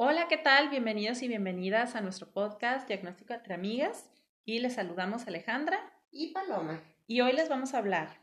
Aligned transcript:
Hola, 0.00 0.28
¿qué 0.28 0.36
tal? 0.36 0.68
Bienvenidos 0.68 1.22
y 1.22 1.26
bienvenidas 1.26 1.96
a 1.96 2.00
nuestro 2.00 2.28
podcast 2.28 2.86
Diagnóstico 2.86 3.34
entre 3.34 3.54
Amigas. 3.54 4.08
Y 4.44 4.60
les 4.60 4.74
saludamos 4.74 5.26
Alejandra 5.26 5.92
y 6.12 6.28
Paloma. 6.28 6.80
Y 7.08 7.20
hoy 7.20 7.32
les 7.32 7.48
vamos 7.48 7.74
a 7.74 7.78
hablar 7.78 8.20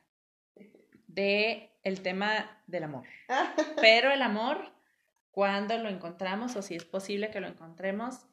de 1.08 1.70
el 1.84 2.02
tema 2.02 2.62
del 2.68 2.86
amor. 2.86 3.04
Pero 3.82 4.10
el 4.10 4.22
amor, 4.22 4.72
cuando 5.32 5.78
lo 5.78 5.90
encontramos 5.90 6.56
o 6.56 6.62
si 6.62 6.76
es 6.76 6.86
posible 6.86 7.30
que 7.30 7.42
lo 7.42 7.48
encontremos 7.48 8.26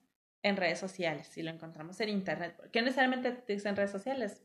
en 0.45 0.57
redes 0.57 0.79
sociales, 0.79 1.27
si 1.27 1.43
lo 1.43 1.51
encontramos 1.51 2.01
en 2.01 2.11
internet. 2.11 2.57
¿Qué 2.71 2.81
necesariamente 2.81 3.43
en 3.49 3.77
redes 3.77 3.91
sociales? 3.91 4.41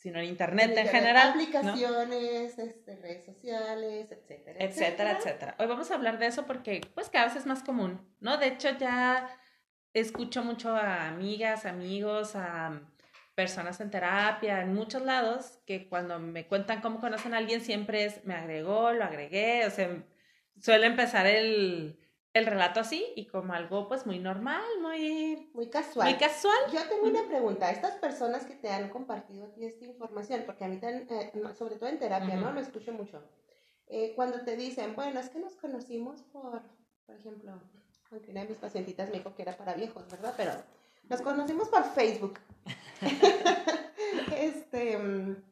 Sino 0.00 0.18
en 0.18 0.24
internet 0.24 0.72
en, 0.74 0.88
general. 0.88 1.28
Aplicaciones, 1.28 2.58
este, 2.58 2.96
redes 2.96 3.22
sociales, 3.22 4.10
etcétera, 4.10 4.58
etcétera, 4.58 5.12
etcétera. 5.12 5.54
Hoy 5.58 5.66
vamos 5.66 5.90
a 5.90 5.94
hablar 5.94 6.18
de 6.18 6.26
eso 6.26 6.46
porque 6.46 6.80
pues 6.94 7.10
cada 7.10 7.26
vez 7.26 7.36
es 7.36 7.44
más 7.44 7.62
común, 7.62 8.00
¿no? 8.18 8.38
De 8.38 8.46
hecho 8.46 8.70
ya 8.78 9.28
escucho 9.92 10.42
mucho 10.42 10.74
a 10.74 11.08
amigas, 11.08 11.66
amigos, 11.66 12.34
a 12.34 12.80
personas 13.34 13.78
en 13.82 13.90
terapia, 13.90 14.62
en 14.62 14.74
muchos 14.74 15.02
lados, 15.02 15.58
que 15.66 15.86
cuando 15.86 16.18
me 16.18 16.46
cuentan 16.46 16.80
cómo 16.80 16.98
conocen 16.98 17.34
a 17.34 17.36
alguien 17.36 17.60
siempre 17.60 18.06
es, 18.06 18.24
me 18.24 18.34
agregó, 18.34 18.92
lo 18.92 19.04
agregué, 19.04 19.66
o 19.66 19.70
sea, 19.70 20.02
suele 20.62 20.86
empezar 20.86 21.26
el, 21.26 21.99
el 22.32 22.46
relato 22.46 22.80
así 22.80 23.04
y 23.16 23.26
como 23.26 23.52
algo 23.52 23.88
pues 23.88 24.06
muy 24.06 24.18
normal, 24.18 24.62
muy... 24.80 25.50
Muy 25.52 25.68
casual. 25.68 26.08
Muy 26.08 26.18
casual. 26.18 26.56
Yo 26.72 26.80
tengo 26.88 27.08
una 27.08 27.26
pregunta. 27.26 27.70
Estas 27.70 27.94
personas 27.96 28.44
que 28.46 28.54
te 28.54 28.68
han 28.68 28.88
compartido 28.88 29.52
esta 29.58 29.84
información, 29.84 30.44
porque 30.46 30.64
a 30.64 30.68
mí, 30.68 30.78
eh, 30.82 31.32
sobre 31.58 31.76
todo 31.76 31.88
en 31.88 31.98
terapia, 31.98 32.36
¿no? 32.36 32.52
Lo 32.52 32.60
escucho 32.60 32.92
mucho. 32.92 33.22
Eh, 33.88 34.12
cuando 34.14 34.42
te 34.42 34.56
dicen, 34.56 34.94
bueno, 34.94 35.18
es 35.18 35.30
que 35.30 35.40
nos 35.40 35.56
conocimos 35.56 36.22
por, 36.22 36.62
por 37.04 37.16
ejemplo, 37.16 37.60
aunque 38.12 38.30
una 38.30 38.42
de 38.42 38.50
mis 38.50 38.58
pacientitas 38.58 39.08
me 39.10 39.18
dijo 39.18 39.34
que 39.34 39.42
era 39.42 39.56
para 39.56 39.74
viejos, 39.74 40.08
¿verdad? 40.08 40.34
Pero 40.36 40.52
nos 41.08 41.20
conocimos 41.22 41.68
por 41.68 41.84
Facebook. 41.92 42.38
este, 44.36 44.96
mm, 44.96 45.42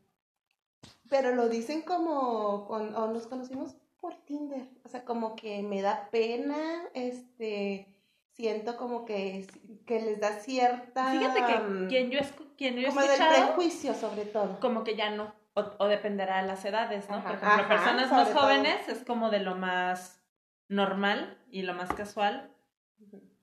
pero 1.10 1.34
lo 1.34 1.48
dicen 1.48 1.82
como, 1.82 2.68
o 2.68 3.06
nos 3.08 3.26
conocimos 3.26 3.74
por 4.00 4.14
Tinder. 4.24 4.68
O 4.84 4.88
sea, 4.88 5.04
como 5.04 5.36
que 5.36 5.62
me 5.62 5.82
da 5.82 6.08
pena, 6.10 6.84
este, 6.94 7.86
siento 8.32 8.76
como 8.76 9.04
que, 9.04 9.46
que 9.86 10.00
les 10.00 10.20
da 10.20 10.32
cierta... 10.40 11.10
Fíjate 11.10 11.44
que 11.44 11.58
mm, 11.58 11.88
quien 11.88 12.10
yo, 12.10 12.20
quien 12.56 12.76
yo 12.76 12.88
he 12.88 12.90
como 12.90 13.02
del 13.02 13.18
prejuicio, 13.18 13.94
sobre 13.94 14.24
todo. 14.24 14.60
Como 14.60 14.84
que 14.84 14.96
ya 14.96 15.10
no, 15.10 15.34
o, 15.54 15.86
dependerá 15.86 16.42
de 16.42 16.48
las 16.48 16.64
edades, 16.64 17.08
¿no? 17.10 17.22
Por 17.22 17.32
ejemplo, 17.32 17.68
personas 17.68 18.10
más 18.10 18.32
jóvenes 18.32 18.88
es 18.88 19.04
como 19.04 19.30
de 19.30 19.40
lo 19.40 19.56
más 19.56 20.22
normal 20.68 21.38
y 21.50 21.62
lo 21.62 21.74
más 21.74 21.92
casual 21.92 22.50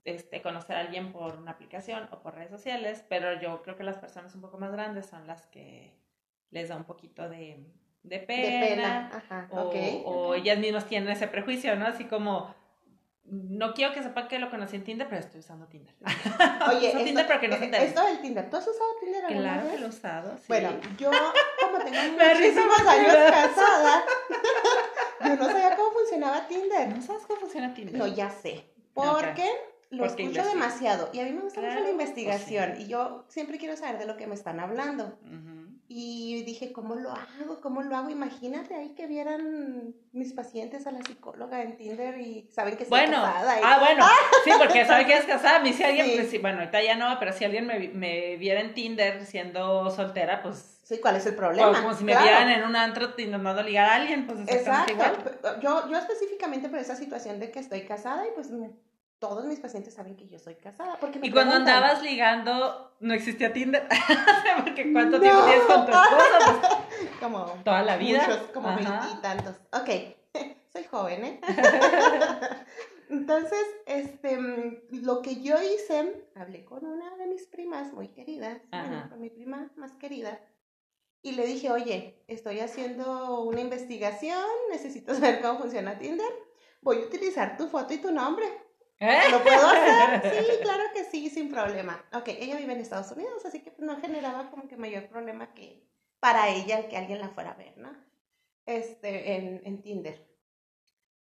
este, 0.06 0.42
conocer 0.42 0.75
a 0.75 0.81
alguien 0.81 1.12
por 1.12 1.38
una 1.38 1.52
aplicación 1.52 2.08
o 2.12 2.22
por 2.22 2.36
redes 2.36 2.52
sociales, 2.52 3.03
pero 3.09 3.40
yo 3.42 3.62
creo 3.64 3.75
que 3.75 3.84
las 3.84 3.97
personas 3.97 4.36
un 4.36 4.42
poco 4.42 4.58
más 4.58 4.72
grandes 4.72 5.08
son 5.08 5.25
las 5.25 5.47
que 5.47 5.94
les 6.52 6.69
da 6.69 6.78
un 6.78 6.84
poquito 6.84 7.28
de 7.28 7.66
de 8.08 8.20
pena, 8.20 9.09
Ajá, 9.14 9.48
o, 9.52 9.72
o 10.06 10.36
ellas 10.36 10.58
mismas 10.58 10.86
tienen 10.86 11.09
ese 11.09 11.28
prejuicio, 11.28 11.75
¿no? 11.75 11.88
Así 11.88 12.06
como, 12.06 12.53
no 13.25 13.73
quiero 13.73 13.94
que 13.94 14.03
sepan 14.03 14.28
que 14.28 14.38
lo 14.38 14.50
conocí 14.50 14.75
en 14.75 14.84
Tinder, 14.84 15.08
pero 15.09 15.22
estoy 15.22 15.39
usando 15.39 15.66
Tinder. 15.67 15.94
Oye, 16.70 16.88
esto, 16.92 17.03
Tinder 17.03 17.28
pero 17.28 17.39
que 17.39 17.47
no 17.47 17.58
se 17.58 17.66
eh, 17.66 17.86
Esto 17.86 18.06
del 18.06 18.22
Tinder, 18.22 18.50
¿tú 18.50 18.58
has 18.58 18.67
usado 18.67 18.89
Tinder 19.00 19.25
alguna 19.25 19.53
Claro 19.53 19.72
que 19.72 19.80
lo 19.80 19.86
he 19.86 19.89
usado, 19.89 20.38
sí. 20.38 20.44
Bueno, 20.47 20.70
yo 20.97 21.09
como 21.09 21.80
tengo 21.80 22.00
muchísimos 22.12 22.80
años 22.88 23.16
casada, 23.31 24.03
yo 25.25 25.36
no 25.36 25.45
sabía 25.45 25.75
cómo 25.75 25.92
funcionaba 25.92 26.47
Tinder. 26.47 26.90
¿No 26.90 27.02
sabes 27.02 27.23
cómo 27.25 27.40
funciona 27.40 27.73
Tinder? 27.73 27.95
No, 27.95 28.08
ya 28.08 28.30
sé. 28.30 28.64
Porque 28.94 29.50
lo 29.90 30.06
escucho 30.06 30.44
demasiado 30.44 31.09
y 31.14 31.19
a 31.19 31.23
mí 31.23 31.31
me 31.31 31.42
gusta 31.42 31.62
mucho 31.62 31.80
la 31.80 31.90
investigación 31.90 32.75
y 32.80 32.88
yo 32.88 33.25
siempre 33.28 33.58
quiero 33.58 33.75
saber 33.75 33.97
de 33.97 34.06
lo 34.06 34.17
que 34.17 34.28
me 34.28 34.36
están 34.36 34.59
hablando. 34.59 35.17
Y 35.88 36.44
dije, 36.44 36.72
¿cómo 36.72 36.96
lo 36.96 37.12
hago? 37.12 37.62
¿Cómo 37.62 37.84
lo 37.84 37.96
hago? 37.96 38.09
Imagínate 38.09 38.73
ahí 38.73 38.96
que 38.96 39.06
vieran 39.06 39.94
mis 40.13 40.34
pacientes 40.34 40.88
a 40.88 40.91
la 40.91 41.03
psicóloga 41.03 41.62
en 41.62 41.78
Tinder 41.78 42.19
y 42.19 42.50
saben 42.51 42.75
que 42.75 42.84
estoy 42.84 43.01
bueno, 43.01 43.22
casada. 43.22 43.59
Ah, 43.63 43.79
bueno, 43.79 44.03
sí, 44.44 44.51
porque 44.57 44.85
saben 44.85 45.06
que 45.06 45.13
es 45.13 45.25
casada. 45.25 45.57
A 45.57 45.59
mí 45.59 45.73
si 45.73 45.84
alguien, 45.84 46.07
pues, 46.16 46.41
bueno, 46.41 46.59
ahorita 46.59 46.81
ya 46.81 46.96
no, 46.96 47.19
pero 47.19 47.34
si 47.34 47.46
alguien 47.46 47.68
me, 47.68 47.90
me 47.90 48.35
viera 48.38 48.62
en 48.62 48.73
Tinder 48.73 49.23
siendo 49.25 49.91
soltera, 49.91 50.41
pues... 50.41 50.79
Sí, 50.81 51.00
¿cuál 51.00 51.18
es 51.18 51.25
el 51.28 51.35
problema? 51.35 51.79
Como, 51.79 51.94
si 51.94 52.03
me 52.03 52.17
vieran 52.17 52.50
en 52.50 52.63
un 52.63 52.75
antro 52.75 53.09
intentando 53.17 53.62
ligar 53.62 53.90
a 53.90 53.96
alguien, 53.96 54.25
pues 54.25 54.40
Exacto. 54.47 54.91
Igual. 54.91 55.16
Yo, 55.62 55.90
yo 55.90 55.97
específicamente 55.97 56.67
por 56.67 56.79
esa 56.79 56.96
situación 56.96 57.40
de 57.40 57.52
que 57.52 57.59
estoy 57.59 57.81
casada 57.81 58.25
y 58.25 58.31
pues 58.34 58.50
todos 59.30 59.46
mis 59.46 59.59
pacientes 59.59 59.94
saben 59.94 60.16
que 60.16 60.28
yo 60.28 60.40
soy 60.40 60.56
casada. 60.56 60.97
Porque 61.00 61.19
y 61.22 61.31
cuando 61.31 61.56
andabas 61.56 62.02
ligando, 62.03 62.94
no 63.00 63.13
existía 63.13 63.52
Tinder. 63.52 63.88
porque 64.63 64.91
¿cuánto 64.91 65.19
tiempo 65.19 65.44
tienes 65.46 65.63
con 65.63 65.86
tu 65.86 65.91
esposo? 65.91 66.59
Pues, 66.59 67.09
como 67.19 67.46
toda 67.64 67.81
la 67.84 67.97
vida. 67.97 68.28
Muchos, 68.28 68.38
como 68.53 68.75
veintitantos. 68.75 69.56
Ok, 69.74 69.90
soy 70.74 70.84
joven, 70.84 71.25
¿eh? 71.25 71.40
Entonces, 73.09 73.66
este, 73.85 74.84
lo 74.91 75.22
que 75.22 75.41
yo 75.41 75.62
hice, 75.62 76.25
hablé 76.35 76.66
con 76.66 76.85
una 76.85 77.16
de 77.18 77.28
mis 77.28 77.46
primas 77.47 77.94
muy 77.94 78.09
queridas, 78.09 78.62
con 79.09 79.22
mi 79.22 79.30
prima 79.30 79.72
más 79.75 79.91
querida, 79.94 80.40
y 81.22 81.31
le 81.31 81.46
dije, 81.46 81.72
oye, 81.72 82.24
estoy 82.28 82.59
haciendo 82.59 83.41
una 83.41 83.62
investigación, 83.62 84.44
necesito 84.72 85.14
saber 85.14 85.41
cómo 85.41 85.59
funciona 85.59 85.97
Tinder, 85.97 86.31
voy 86.81 86.97
a 86.97 87.06
utilizar 87.06 87.58
tu 87.58 87.68
foto 87.68 87.94
y 87.94 87.97
tu 87.97 88.12
nombre 88.12 88.46
¿Eh? 89.00 89.22
¿Lo 89.31 89.44
puedo 89.44 89.67
hacer? 89.67 90.45
Sí, 90.45 90.61
claro 90.61 90.83
que 90.94 91.03
sí, 91.03 91.29
sin 91.29 91.50
problema. 91.51 92.03
Ok, 92.13 92.29
ella 92.29 92.56
vive 92.56 92.73
en 92.73 92.79
Estados 92.79 93.11
Unidos, 93.11 93.45
así 93.45 93.61
que 93.61 93.73
no 93.79 94.00
generaba 94.00 94.50
como 94.50 94.67
que 94.67 94.78
mayor 94.78 95.07
problema 95.07 95.53
que 95.53 95.83
para 96.19 96.50
ella 96.50 96.88
que 96.88 96.97
alguien 96.97 97.19
la 97.19 97.29
fuera 97.29 97.51
a 97.51 97.55
ver, 97.55 97.78
¿no? 97.78 97.89
Este, 98.66 99.35
en, 99.35 99.61
en 99.66 99.81
Tinder. 99.81 100.25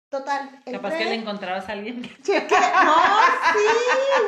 Total. 0.09 0.62
Capaz 0.72 0.96
que 0.96 1.06
le 1.06 1.16
encontrabas 1.16 1.68
a 1.68 1.72
alguien. 1.72 2.02
No, 2.03 2.09
sí, 3.53 3.68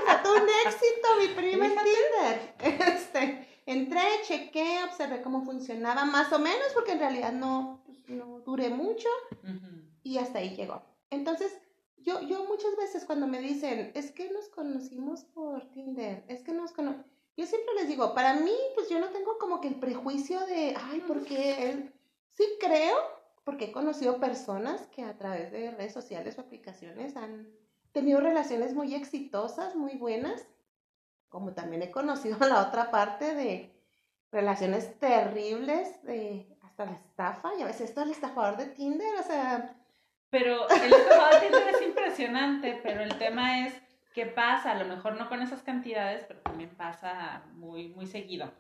fue 0.06 0.16
todo 0.24 0.36
un 0.42 0.50
éxito 0.66 1.08
mi 1.20 1.28
prima 1.28 1.66
en 1.68 1.76
Tinder. 1.76 2.56
Este, 2.96 3.48
entré, 3.68 4.02
chequé, 4.24 4.84
observé 4.84 5.22
cómo 5.22 5.44
funcionaba, 5.44 6.06
más 6.06 6.34
o 6.34 6.40
menos, 6.40 6.74
porque 6.74 6.94
en 6.94 7.00
realidad 7.00 7.34
no, 7.34 7.84
pues, 7.86 8.00
no 8.10 8.40
duré 8.40 8.70
mucho 8.70 9.08
y 10.02 10.18
hasta 10.18 10.40
ahí 10.40 10.56
llegó. 10.56 10.82
Entonces, 11.12 11.56
yo, 12.06 12.22
yo 12.22 12.46
muchas 12.46 12.76
veces 12.78 13.04
cuando 13.04 13.26
me 13.26 13.40
dicen, 13.40 13.92
es 13.96 14.12
que 14.12 14.30
nos 14.30 14.48
conocimos 14.50 15.24
por 15.26 15.70
Tinder, 15.72 16.24
es 16.28 16.44
que 16.44 16.54
nos 16.54 16.72
conocimos, 16.72 17.06
yo 17.36 17.46
siempre 17.46 17.74
les 17.76 17.88
digo, 17.88 18.14
para 18.14 18.36
mí, 18.36 18.56
pues 18.76 18.88
yo 18.90 19.00
no 19.00 19.10
tengo 19.10 19.38
como 19.40 19.60
que 19.60 19.68
el 19.68 19.76
prejuicio 19.76 20.40
de, 20.46 20.76
ay, 20.78 21.04
porque 21.06 21.92
sí 22.30 22.44
creo, 22.60 22.96
porque 23.44 23.66
he 23.66 23.72
conocido 23.72 24.20
personas 24.20 24.88
que 24.88 25.04
a 25.04 25.18
través 25.18 25.52
de 25.52 25.72
redes 25.72 25.94
sociales 25.94 26.38
o 26.38 26.42
aplicaciones 26.42 27.18
han 27.18 27.48
tenido 27.92 28.22
relaciones 28.22 28.74
muy 28.74 28.94
exitosas, 28.94 29.76
muy 29.76 29.98
buenas, 29.98 30.48
como 31.28 31.54
también 31.54 31.82
he 31.82 31.92
conocido 31.92 32.38
la 32.48 32.68
otra 32.68 32.92
parte 32.92 33.34
de 33.34 33.74
relaciones 34.32 34.98
terribles, 35.00 36.02
de 36.04 36.56
hasta 36.62 36.86
la 36.86 36.92
estafa, 36.92 37.56
y 37.56 37.64
a 37.64 37.66
veces 37.66 37.90
esto 37.90 38.02
es 38.02 38.08
el 38.08 38.14
estafador 38.14 38.58
de 38.58 38.68
Tinder, 38.68 39.16
o 39.20 39.24
sea, 39.24 39.76
pero 40.36 40.68
el 40.70 40.92
estafado 40.92 41.40
Tinder 41.40 41.68
es 41.70 41.82
impresionante, 41.82 42.78
pero 42.84 43.02
el 43.02 43.18
tema 43.18 43.66
es 43.66 43.82
qué 44.14 44.26
pasa, 44.26 44.72
a 44.72 44.84
lo 44.84 44.84
mejor 44.84 45.16
no 45.16 45.30
con 45.30 45.42
esas 45.42 45.64
cantidades, 45.64 46.26
pero 46.28 46.42
también 46.42 46.72
pasa 46.72 47.46
muy, 47.54 47.88
muy 47.88 48.06
seguido. 48.06 48.52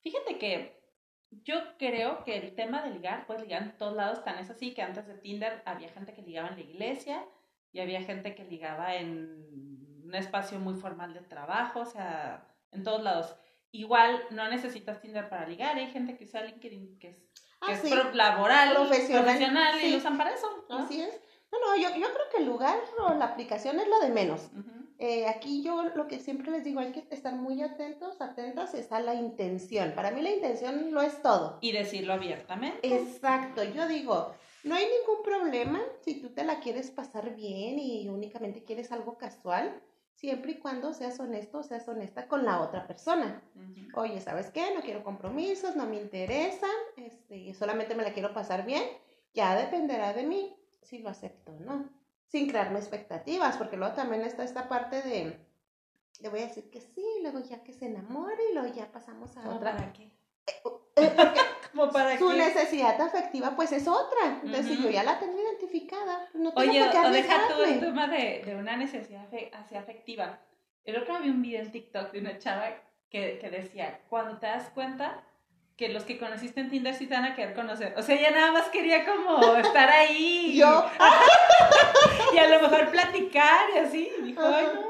Fíjate 0.00 0.38
que 0.38 0.82
yo 1.30 1.54
creo 1.78 2.24
que 2.24 2.36
el 2.36 2.56
tema 2.56 2.82
de 2.82 2.90
ligar, 2.90 3.28
pues 3.28 3.40
ligar 3.40 3.62
en 3.62 3.78
todos 3.78 3.94
lados, 3.94 4.24
tan 4.24 4.40
es 4.40 4.50
así 4.50 4.74
que 4.74 4.82
antes 4.82 5.06
de 5.06 5.18
Tinder 5.18 5.62
había 5.66 5.88
gente 5.90 6.14
que 6.14 6.22
ligaba 6.22 6.48
en 6.48 6.56
la 6.56 6.62
iglesia 6.62 7.24
y 7.70 7.78
había 7.78 8.02
gente 8.02 8.34
que 8.34 8.42
ligaba 8.42 8.96
en 8.96 10.02
un 10.02 10.14
espacio 10.16 10.58
muy 10.58 10.74
formal 10.74 11.14
de 11.14 11.20
trabajo, 11.20 11.82
o 11.82 11.86
sea, 11.86 12.44
en 12.72 12.82
todos 12.82 13.04
lados. 13.04 13.36
Igual 13.70 14.20
no 14.32 14.48
necesitas 14.48 15.00
Tinder 15.00 15.28
para 15.28 15.46
ligar, 15.46 15.76
hay 15.76 15.92
gente 15.92 16.16
que 16.16 16.24
usa 16.24 16.42
LinkedIn 16.42 16.98
que 16.98 17.10
es 17.10 17.29
que 17.66 17.72
es 17.72 17.92
ah, 17.92 18.10
laboral, 18.14 18.74
profesional, 18.74 19.82
y 19.82 19.90
lo 19.90 19.98
usan 19.98 20.16
para 20.16 20.34
eso. 20.34 20.46
Así 20.70 21.00
es. 21.00 21.20
No, 21.52 21.58
no, 21.58 21.76
yo, 21.76 21.88
yo 21.96 22.12
creo 22.12 22.28
que 22.30 22.38
el 22.38 22.46
lugar 22.46 22.78
o 22.98 23.14
la 23.14 23.24
aplicación 23.26 23.80
es 23.80 23.88
lo 23.88 24.00
de 24.00 24.10
menos. 24.10 24.50
Eh, 24.98 25.26
aquí 25.26 25.62
yo 25.62 25.82
lo 25.94 26.06
que 26.06 26.18
siempre 26.18 26.50
les 26.50 26.62
digo, 26.62 26.80
hay 26.80 26.92
que 26.92 27.06
estar 27.10 27.34
muy 27.34 27.62
atentos, 27.62 28.20
atentas, 28.20 28.74
está 28.74 29.00
la 29.00 29.14
intención. 29.14 29.92
Para 29.94 30.10
mí 30.10 30.20
la 30.20 30.30
intención 30.30 30.90
no 30.90 31.00
es 31.00 31.22
todo. 31.22 31.58
Y 31.60 31.72
decirlo 31.72 32.12
abiertamente. 32.12 32.94
Exacto, 32.94 33.64
yo 33.64 33.88
digo, 33.88 34.34
no 34.62 34.74
hay 34.74 34.84
ningún 34.84 35.22
problema 35.24 35.80
si 36.02 36.20
tú 36.20 36.28
te 36.28 36.44
la 36.44 36.60
quieres 36.60 36.90
pasar 36.90 37.34
bien 37.34 37.78
y 37.78 38.08
únicamente 38.08 38.62
quieres 38.62 38.92
algo 38.92 39.16
casual 39.16 39.80
siempre 40.14 40.52
y 40.52 40.58
cuando 40.58 40.92
seas 40.92 41.18
honesto 41.20 41.58
o 41.58 41.62
seas 41.62 41.88
honesta 41.88 42.28
con 42.28 42.44
la 42.44 42.60
otra 42.60 42.86
persona. 42.86 43.42
Oye, 43.94 44.20
¿sabes 44.20 44.50
qué? 44.50 44.74
No 44.74 44.82
quiero 44.82 45.02
compromisos, 45.02 45.76
no 45.76 45.86
me 45.86 45.96
interesa, 46.00 46.68
este, 46.96 47.54
solamente 47.54 47.94
me 47.94 48.02
la 48.02 48.12
quiero 48.12 48.32
pasar 48.34 48.64
bien. 48.66 48.82
Ya 49.32 49.56
dependerá 49.56 50.12
de 50.12 50.24
mí 50.24 50.56
si 50.82 50.98
lo 50.98 51.08
acepto 51.08 51.52
o 51.52 51.60
no. 51.60 51.88
sin 52.26 52.48
crearme 52.48 52.78
expectativas, 52.78 53.56
porque 53.56 53.76
luego 53.76 53.94
también 53.94 54.22
está 54.22 54.44
esta 54.44 54.68
parte 54.68 55.02
de, 55.02 55.36
le 56.20 56.28
voy 56.28 56.40
a 56.40 56.46
decir 56.46 56.70
que 56.70 56.80
sí, 56.80 57.04
luego 57.22 57.40
ya 57.40 57.62
que 57.64 57.72
se 57.72 57.86
enamore 57.86 58.42
y 58.50 58.54
luego 58.54 58.72
ya 58.72 58.90
pasamos 58.92 59.36
a 59.36 59.48
otra. 59.50 59.76
¿Para 59.76 59.92
qué? 59.92 60.12
Eh, 60.96 61.12
porque 61.16 61.40
¿Como 61.72 61.90
para 61.90 62.18
su 62.18 62.28
qué? 62.30 62.36
necesidad 62.36 63.00
afectiva 63.00 63.54
pues 63.56 63.72
es 63.72 63.86
otra. 63.86 64.40
Entonces, 64.42 64.66
si 64.66 64.82
yo 64.82 64.90
ya 64.90 65.04
la 65.04 65.18
tengo 65.18 65.38
identificada, 65.40 66.28
pues, 66.32 66.42
no 66.42 66.52
tengo 66.52 66.70
Oye, 66.70 66.82
por 66.84 66.92
qué 66.92 66.98
o 66.98 67.10
deja 67.10 67.48
tú 67.48 67.62
el 67.62 67.80
tema 67.80 68.06
de, 68.08 68.42
de 68.44 68.56
una 68.56 68.76
necesidad 68.76 69.26
así 69.52 69.76
afectiva. 69.76 70.40
El 70.84 70.96
otro 70.96 71.14
día 71.14 71.22
vi 71.24 71.30
un 71.30 71.42
video 71.42 71.62
en 71.62 71.70
TikTok 71.70 72.10
de 72.12 72.20
una 72.20 72.38
chava 72.38 72.70
que, 73.10 73.38
que 73.38 73.50
decía, 73.50 74.00
cuando 74.08 74.38
te 74.38 74.46
das 74.46 74.70
cuenta 74.70 75.22
que 75.76 75.88
los 75.88 76.04
que 76.04 76.18
conociste 76.18 76.60
en 76.60 76.68
Tinder 76.68 76.94
sí 76.94 77.06
te 77.06 77.14
van 77.14 77.24
a 77.24 77.34
querer 77.34 77.54
conocer. 77.54 77.94
O 77.96 78.02
sea, 78.02 78.14
ella 78.14 78.30
nada 78.32 78.52
más 78.52 78.68
quería 78.68 79.06
como 79.06 79.56
estar 79.56 79.88
ahí. 79.88 80.54
Yo, 80.58 80.86
Y 82.34 82.38
a 82.38 82.48
lo 82.48 82.60
mejor 82.68 82.90
platicar 82.90 83.70
y 83.74 83.78
así. 83.78 84.12
Y 84.18 84.22
dijo, 84.22 84.42
ay, 84.44 84.66
Ajá. 84.66 84.80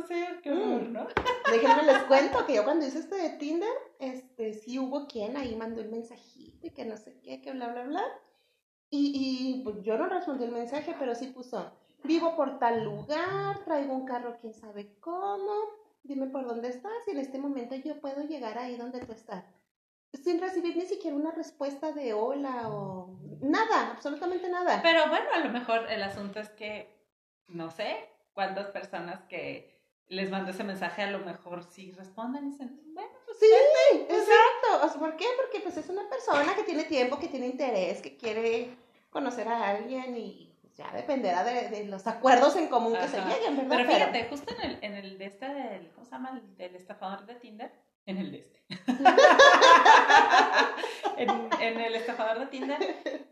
No, 0.00 0.06
conocer. 0.06 0.40
Qué 0.42 0.50
horror, 0.52 0.82
Mm. 0.82 0.92
¿no? 0.92 1.06
déjenme 1.50 1.82
les 1.84 2.02
cuento 2.08 2.46
que 2.46 2.54
yo 2.54 2.64
cuando 2.64 2.86
hice 2.86 2.98
este 2.98 3.16
de 3.16 3.30
Tinder, 3.30 3.68
este, 3.98 4.52
sí 4.54 4.78
hubo 4.78 5.06
quien 5.06 5.36
ahí 5.36 5.54
mandó 5.56 5.80
el 5.80 5.88
mensajito 5.90 6.66
y 6.66 6.70
que 6.70 6.84
no 6.84 6.96
sé 6.96 7.18
qué, 7.22 7.40
que 7.40 7.52
bla, 7.52 7.68
bla, 7.68 7.84
bla. 7.84 8.04
Y, 8.90 9.12
y 9.14 9.62
pues 9.64 9.82
yo 9.82 9.98
no 9.98 10.08
respondí 10.08 10.44
el 10.44 10.52
mensaje, 10.52 10.94
pero 10.98 11.14
sí 11.14 11.26
puso, 11.26 11.72
vivo 12.04 12.34
por 12.36 12.58
tal 12.58 12.84
lugar, 12.84 13.58
traigo 13.64 13.92
un 13.94 14.06
carro 14.06 14.36
quién 14.40 14.54
sabe 14.54 14.94
cómo, 15.00 15.52
dime 16.02 16.26
por 16.28 16.46
dónde 16.46 16.68
estás 16.68 16.92
y 17.06 17.10
en 17.10 17.18
este 17.18 17.38
momento 17.38 17.74
yo 17.74 18.00
puedo 18.00 18.22
llegar 18.22 18.56
ahí 18.58 18.76
donde 18.76 19.00
tú 19.00 19.12
estás. 19.12 19.44
Sin 20.24 20.40
recibir 20.40 20.74
ni 20.74 20.86
siquiera 20.86 21.14
una 21.14 21.32
respuesta 21.32 21.92
de 21.92 22.14
hola 22.14 22.70
o 22.70 23.18
nada, 23.42 23.90
absolutamente 23.92 24.48
nada. 24.48 24.80
Pero 24.82 25.06
bueno, 25.10 25.26
a 25.34 25.38
lo 25.40 25.50
mejor 25.50 25.90
el 25.90 26.02
asunto 26.02 26.40
es 26.40 26.48
que, 26.48 26.88
no 27.46 27.70
sé, 27.70 28.08
cuántas 28.32 28.68
personas 28.68 29.22
que 29.24 29.77
les 30.08 30.30
mandó 30.30 30.50
ese 30.50 30.64
mensaje 30.64 31.02
a 31.02 31.10
lo 31.10 31.20
mejor 31.20 31.64
sí 31.64 31.92
responden 31.92 32.46
y 32.46 32.50
dicen, 32.50 32.80
bueno, 32.94 33.10
pues 33.24 33.38
Sí, 33.38 33.46
exacto. 34.08 34.86
O 34.86 34.88
sea, 34.88 34.98
¿Por 34.98 35.16
qué? 35.16 35.26
Porque 35.36 35.60
pues 35.60 35.76
es 35.76 35.88
una 35.88 36.08
persona 36.08 36.54
que 36.54 36.64
tiene 36.64 36.84
tiempo, 36.84 37.18
que 37.18 37.28
tiene 37.28 37.46
interés, 37.46 38.00
que 38.00 38.16
quiere 38.16 38.76
conocer 39.10 39.48
a 39.48 39.70
alguien 39.70 40.16
y 40.16 40.52
pues, 40.60 40.74
ya 40.74 40.90
dependerá 40.92 41.44
de, 41.44 41.68
de 41.68 41.84
los 41.84 42.06
acuerdos 42.06 42.56
en 42.56 42.68
común 42.68 42.94
que 42.94 43.08
se 43.08 43.20
lleguen, 43.20 43.56
¿verdad? 43.56 43.68
Pero 43.68 43.90
fíjate, 43.90 44.24
justo 44.28 44.54
en 44.54 44.70
el, 44.70 44.78
en 44.82 44.94
el 44.94 45.18
de 45.18 45.26
este 45.26 45.46
del, 45.46 45.90
¿cómo 45.92 46.04
se 46.04 46.12
llama? 46.12 46.30
El 46.30 46.56
del 46.56 46.74
estafador 46.74 47.26
de 47.26 47.34
Tinder. 47.34 47.72
En 48.06 48.18
el 48.18 48.32
de 48.32 48.38
este. 48.38 48.62
en, 51.18 51.30
en 51.60 51.80
el 51.80 51.94
estafador 51.94 52.40
de 52.40 52.46
Tinder, 52.46 53.28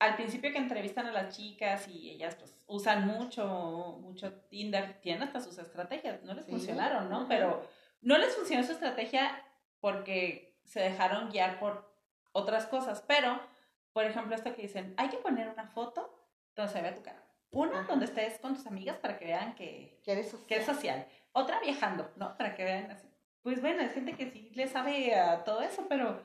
al 0.00 0.16
principio 0.16 0.50
que 0.50 0.58
entrevistan 0.58 1.06
a 1.06 1.12
las 1.12 1.36
chicas 1.36 1.86
y 1.86 2.10
ellas 2.10 2.34
pues 2.34 2.52
usan 2.66 3.06
mucho, 3.06 3.98
mucho 4.00 4.32
Tinder, 4.48 4.98
tienen 5.00 5.22
hasta 5.22 5.40
sus 5.40 5.56
estrategias, 5.58 6.22
no 6.24 6.34
les 6.34 6.44
Sí. 6.46 6.50
funcionaron, 6.50 7.08
¿no? 7.08 7.28
Pero 7.28 7.62
no 8.00 8.18
les 8.18 8.34
funcionó 8.34 8.64
su 8.64 8.72
estrategia 8.72 9.44
porque 9.78 10.58
se 10.64 10.80
dejaron 10.80 11.30
guiar 11.30 11.58
por 11.60 11.88
otras 12.32 12.66
cosas, 12.66 13.04
pero, 13.06 13.40
por 13.92 14.04
ejemplo, 14.04 14.34
esto 14.34 14.54
que 14.54 14.62
dicen, 14.62 14.94
hay 14.96 15.08
que 15.08 15.18
poner 15.18 15.48
una 15.48 15.66
foto 15.68 16.12
donde 16.56 16.72
se 16.72 16.80
vea 16.82 16.94
tu 16.94 17.02
cara. 17.02 17.22
Una 17.52 17.80
Ajá. 17.80 17.88
donde 17.88 18.04
estés 18.06 18.38
con 18.38 18.54
tus 18.54 18.66
amigas 18.66 18.96
para 18.98 19.18
que 19.18 19.24
vean 19.26 19.54
que, 19.54 20.00
que 20.04 20.12
eres 20.12 20.34
que 20.46 20.56
es 20.56 20.64
social. 20.66 21.06
Otra 21.32 21.60
viajando, 21.60 22.10
¿no? 22.16 22.36
Para 22.36 22.54
que 22.54 22.64
vean 22.64 22.90
así. 22.90 23.08
Pues 23.42 23.60
bueno, 23.60 23.82
es 23.82 23.92
gente 23.92 24.14
que 24.14 24.30
sí 24.30 24.50
le 24.54 24.66
sabe 24.68 25.14
a 25.14 25.42
todo 25.44 25.60
eso, 25.62 25.86
pero 25.88 26.22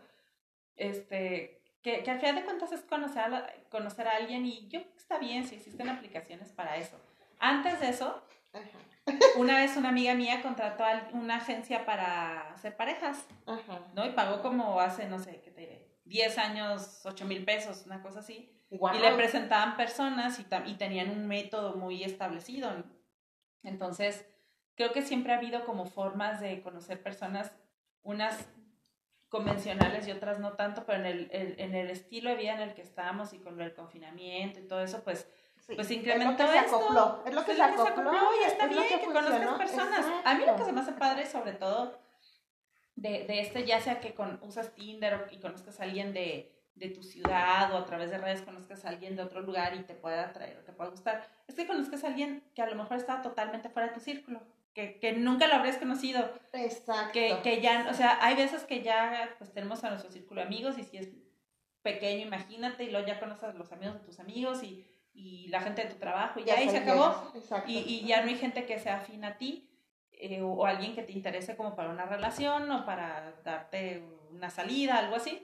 este, 0.76 1.55
que, 1.86 2.02
que 2.02 2.10
al 2.10 2.20
final 2.20 2.36
de 2.38 2.44
cuentas 2.46 2.72
es 2.72 2.82
conocer 2.82 3.20
a, 3.20 3.28
la- 3.28 3.54
conocer 3.70 4.08
a 4.08 4.16
alguien 4.16 4.44
y 4.44 4.68
yo 4.70 4.80
está 4.98 5.20
bien 5.20 5.46
si 5.46 5.54
existen 5.54 5.88
aplicaciones 5.88 6.52
para 6.52 6.78
eso. 6.78 7.00
Antes 7.38 7.80
de 7.80 7.90
eso, 7.90 8.24
Ajá, 8.54 9.20
una 9.38 9.60
vez 9.60 9.78
una 9.78 9.90
amiga 9.90 10.16
mía 10.16 10.42
contrató 10.42 10.84
a 10.84 11.10
una 11.14 11.36
agencia 11.36 11.86
para 11.86 12.54
hacer 12.54 12.76
parejas, 12.76 13.28
ajá. 13.46 13.82
¿no? 13.94 14.04
Y 14.04 14.14
pagó 14.14 14.42
como 14.42 14.80
hace, 14.82 15.08
no 15.08 15.20
sé, 15.20 15.42
¿qué 15.42 15.52
te 15.52 15.62
diré? 15.62 15.88
10 16.06 16.40
años, 16.40 17.02
8 17.06 17.24
mil 17.26 17.46
pesos, 17.46 17.84
una 17.86 18.02
cosa 18.02 18.22
así. 18.22 18.52
Guau. 18.72 18.96
Y 18.96 19.00
le 19.00 19.12
presentaban 19.12 19.78
personas 19.78 20.40
y, 20.40 20.74
tenían 20.74 21.12
un 21.12 21.28
método 21.28 21.76
muy 21.76 22.04
establecido. 22.04 22.72
¿no? 22.74 22.84
Entonces, 23.62 24.26
creo 24.74 24.92
que 24.92 25.04
siempre 25.04 25.34
ha 25.34 25.38
habido 25.38 25.66
como 25.66 25.86
formas 25.86 26.42
de 26.42 26.64
conocer 26.64 27.04
personas, 27.04 27.52
unas 28.02 28.48
convencionales 29.38 30.08
y 30.08 30.12
otras 30.12 30.40
no 30.40 30.54
tanto, 30.54 30.86
pero 30.86 31.00
en 31.00 31.06
el, 31.06 31.30
el- 31.32 31.56
en 31.60 31.76
el 31.76 31.90
estilo 31.90 32.30
de 32.30 32.36
vida 32.38 32.54
en 32.54 32.62
el 32.62 32.74
que 32.74 32.82
estábamos 32.82 33.34
y 33.34 33.40
con 33.40 33.60
el 33.62 33.74
confinamiento 33.74 34.60
y 34.60 34.64
todo 34.68 34.82
eso, 34.82 35.04
pues 35.04 35.28
Sí, 35.58 35.74
pues 35.76 35.90
es 35.90 35.96
lo 35.96 36.00
incrementó 36.02 36.46
que 36.46 36.52
se 36.52 36.58
esto. 36.60 36.76
acopló, 36.78 37.24
Es 37.26 37.34
lo 37.34 37.44
que 37.44 37.52
es 37.52 37.58
se 37.58 37.64
lo 37.64 37.72
que 37.72 37.82
se 37.82 37.88
acopló. 37.88 38.10
acopló 38.12 38.30
y 38.40 38.44
está 38.46 38.66
es 38.66 38.76
lo 38.76 38.82
bien 38.82 39.00
que, 39.00 39.06
conozcas 39.06 39.30
funcionó. 39.32 39.58
personas. 39.58 40.06
A 40.24 40.34
mí 40.36 40.46
lo 40.46 40.56
que 40.56 40.64
se 40.64 40.72
me 40.74 40.82
hace 40.82 40.92
padre, 40.92 41.26
sobre 41.26 41.54
todo, 41.54 41.98
de, 42.96 43.26
de 43.26 43.40
este, 43.42 43.66
ya 43.66 43.80
sea 43.82 44.00
que 44.00 44.14
con, 44.14 44.40
usas 44.44 44.74
Tinder 44.76 45.28
y 45.32 45.38
conozcas 45.40 45.80
a 45.80 45.84
alguien 45.84 46.14
de, 46.14 46.54
de 46.76 46.90
tu 46.90 47.02
ciudad 47.04 47.74
o 47.74 47.78
a 47.78 47.86
través 47.86 48.12
de 48.12 48.18
redes 48.20 48.42
conozcas 48.44 48.86
a 48.86 48.90
alguien 48.90 49.16
de 49.16 49.24
otro 49.24 49.42
lugar 49.42 49.76
y 49.76 49.84
te 49.84 49.96
pueda 49.96 50.26
atraer 50.26 50.58
o 50.60 50.64
te 50.64 50.72
pueda 50.72 50.92
gustar, 50.92 51.28
es 51.48 51.56
que 51.56 51.66
conozcas 51.68 52.04
a 52.04 52.08
alguien 52.08 52.44
que 52.54 52.62
a 52.62 52.68
lo 52.68 52.76
mejor 52.76 52.98
estaba 52.98 53.22
totalmente 53.24 53.70
fuera 53.70 53.88
de 53.90 53.94
tu 53.96 54.00
círculo, 54.00 54.42
que, 54.76 55.00
que 55.00 55.14
nunca 55.14 55.48
lo 55.48 55.56
habrías 55.56 55.78
conocido, 55.78 56.30
Exacto. 56.54 57.14
que, 57.14 57.40
que 57.42 57.62
ya, 57.62 57.88
o 57.90 57.94
sea, 57.94 58.20
hay 58.22 58.36
veces 58.36 58.66
que 58.66 58.84
ya 58.84 59.34
pues 59.40 59.54
tenemos 59.54 59.84
a 59.86 59.90
nuestro 59.90 60.12
círculo 60.12 60.42
de 60.42 60.48
amigos 60.48 60.78
y 60.78 60.84
si 60.84 60.98
es 60.98 61.10
pequeño, 61.82 62.26
imagínate, 62.26 62.84
y 62.84 62.92
luego 62.92 63.08
ya 63.08 63.20
conoces 63.20 63.46
a 63.46 63.54
los 63.54 63.72
amigos 63.72 63.96
de 63.96 64.02
tus 64.02 64.20
amigos 64.20 64.62
y, 64.64 64.86
y 65.14 65.48
la 65.48 65.62
gente 65.62 65.84
de 65.84 65.92
tu 65.92 65.98
trabajo 65.98 66.42
y 66.42 66.44
ya, 66.44 66.56
ahí 66.56 66.70
se 66.70 66.80
acabó. 66.80 67.32
Exacto. 67.34 67.72
Y, 67.72 67.78
y 67.78 68.06
ya 68.06 68.22
no 68.22 68.28
hay 68.28 68.36
gente 68.36 68.66
que 68.66 68.78
sea 68.78 68.98
afín 68.98 69.24
a 69.24 69.38
ti 69.38 69.70
eh, 70.12 70.42
o, 70.42 70.50
o 70.50 70.66
alguien 70.66 70.94
que 70.94 71.04
te 71.04 71.14
interese 71.14 71.56
como 71.56 71.74
para 71.76 71.90
una 71.90 72.06
relación 72.06 72.70
o 72.70 72.86
para 72.86 73.34
darte 73.46 74.04
una 74.32 74.50
salida, 74.50 74.98
algo 74.98 75.16
así. 75.16 75.42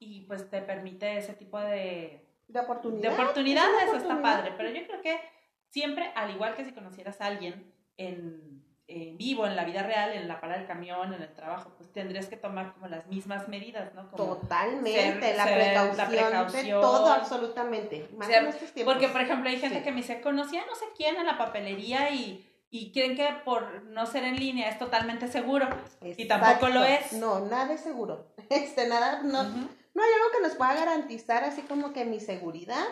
Y 0.00 0.22
pues 0.22 0.50
te 0.50 0.60
permite 0.60 1.18
ese 1.18 1.34
tipo 1.34 1.60
de, 1.60 2.26
de 2.48 2.58
oportunidad. 2.58 3.02
de 3.02 3.14
es 3.14 3.20
oportunidades, 3.20 3.82
está 3.84 3.96
oportunidad. 3.98 4.22
padre. 4.22 4.54
Pero 4.56 4.70
yo 4.70 4.86
creo 4.88 5.02
que 5.02 5.20
siempre, 5.68 6.10
al 6.16 6.32
igual 6.32 6.56
que 6.56 6.64
si 6.64 6.72
conocieras 6.72 7.20
a 7.20 7.26
alguien 7.26 7.72
en, 7.96 8.64
en 8.88 9.16
vivo, 9.16 9.46
en 9.46 9.56
la 9.56 9.64
vida 9.64 9.82
real, 9.82 10.12
en 10.12 10.28
la 10.28 10.40
parada 10.40 10.58
del 10.58 10.66
camión, 10.68 11.14
en 11.14 11.22
el 11.22 11.32
trabajo, 11.34 11.72
pues 11.78 11.90
tendrías 11.92 12.26
que 12.26 12.36
tomar 12.36 12.74
como 12.74 12.88
las 12.88 13.06
mismas 13.06 13.48
medidas, 13.48 13.94
¿no? 13.94 14.10
Como, 14.10 14.36
Totalmente, 14.36 14.92
ser- 15.22 15.36
la, 15.36 15.44
ser- 15.44 15.54
precaución 15.54 15.96
la 15.96 16.04
de 16.08 16.16
precaución. 16.16 16.80
todo, 16.80 17.12
absolutamente. 17.12 18.08
Más 18.16 18.26
Ser- 18.28 18.42
en 18.42 18.48
estos 18.48 18.72
tiempos. 18.72 18.94
Porque, 18.94 19.08
por 19.08 19.20
ejemplo, 19.20 19.48
hay 19.48 19.58
gente 19.58 19.78
Sí. 19.78 19.84
que 19.84 19.90
me 19.92 19.98
dice, 19.98 20.20
conocía 20.20 20.62
a 20.62 20.66
no 20.66 20.74
sé 20.74 20.84
quién 20.96 21.16
en 21.16 21.26
la 21.26 21.38
papelería 21.38 22.10
y, 22.10 22.46
y 22.70 22.92
creen 22.92 23.16
que 23.16 23.28
por 23.44 23.82
no 23.84 24.04
ser 24.06 24.24
en 24.24 24.36
línea 24.36 24.68
es 24.68 24.78
totalmente 24.78 25.28
seguro. 25.28 25.68
y 26.02 26.26
tampoco 26.26 26.68
lo 26.68 26.84
es. 26.84 27.12
No, 27.14 27.40
nada 27.46 27.72
es 27.74 27.80
seguro. 27.80 28.34
Este, 28.50 28.86
nada, 28.88 29.22
no, 29.22 29.42
no 29.44 30.02
hay 30.02 30.10
algo 30.12 30.30
que 30.32 30.42
nos 30.42 30.54
pueda 30.56 30.74
garantizar 30.74 31.44
así 31.44 31.62
como 31.62 31.92
que 31.94 32.04
mi 32.04 32.20
seguridad, 32.20 32.84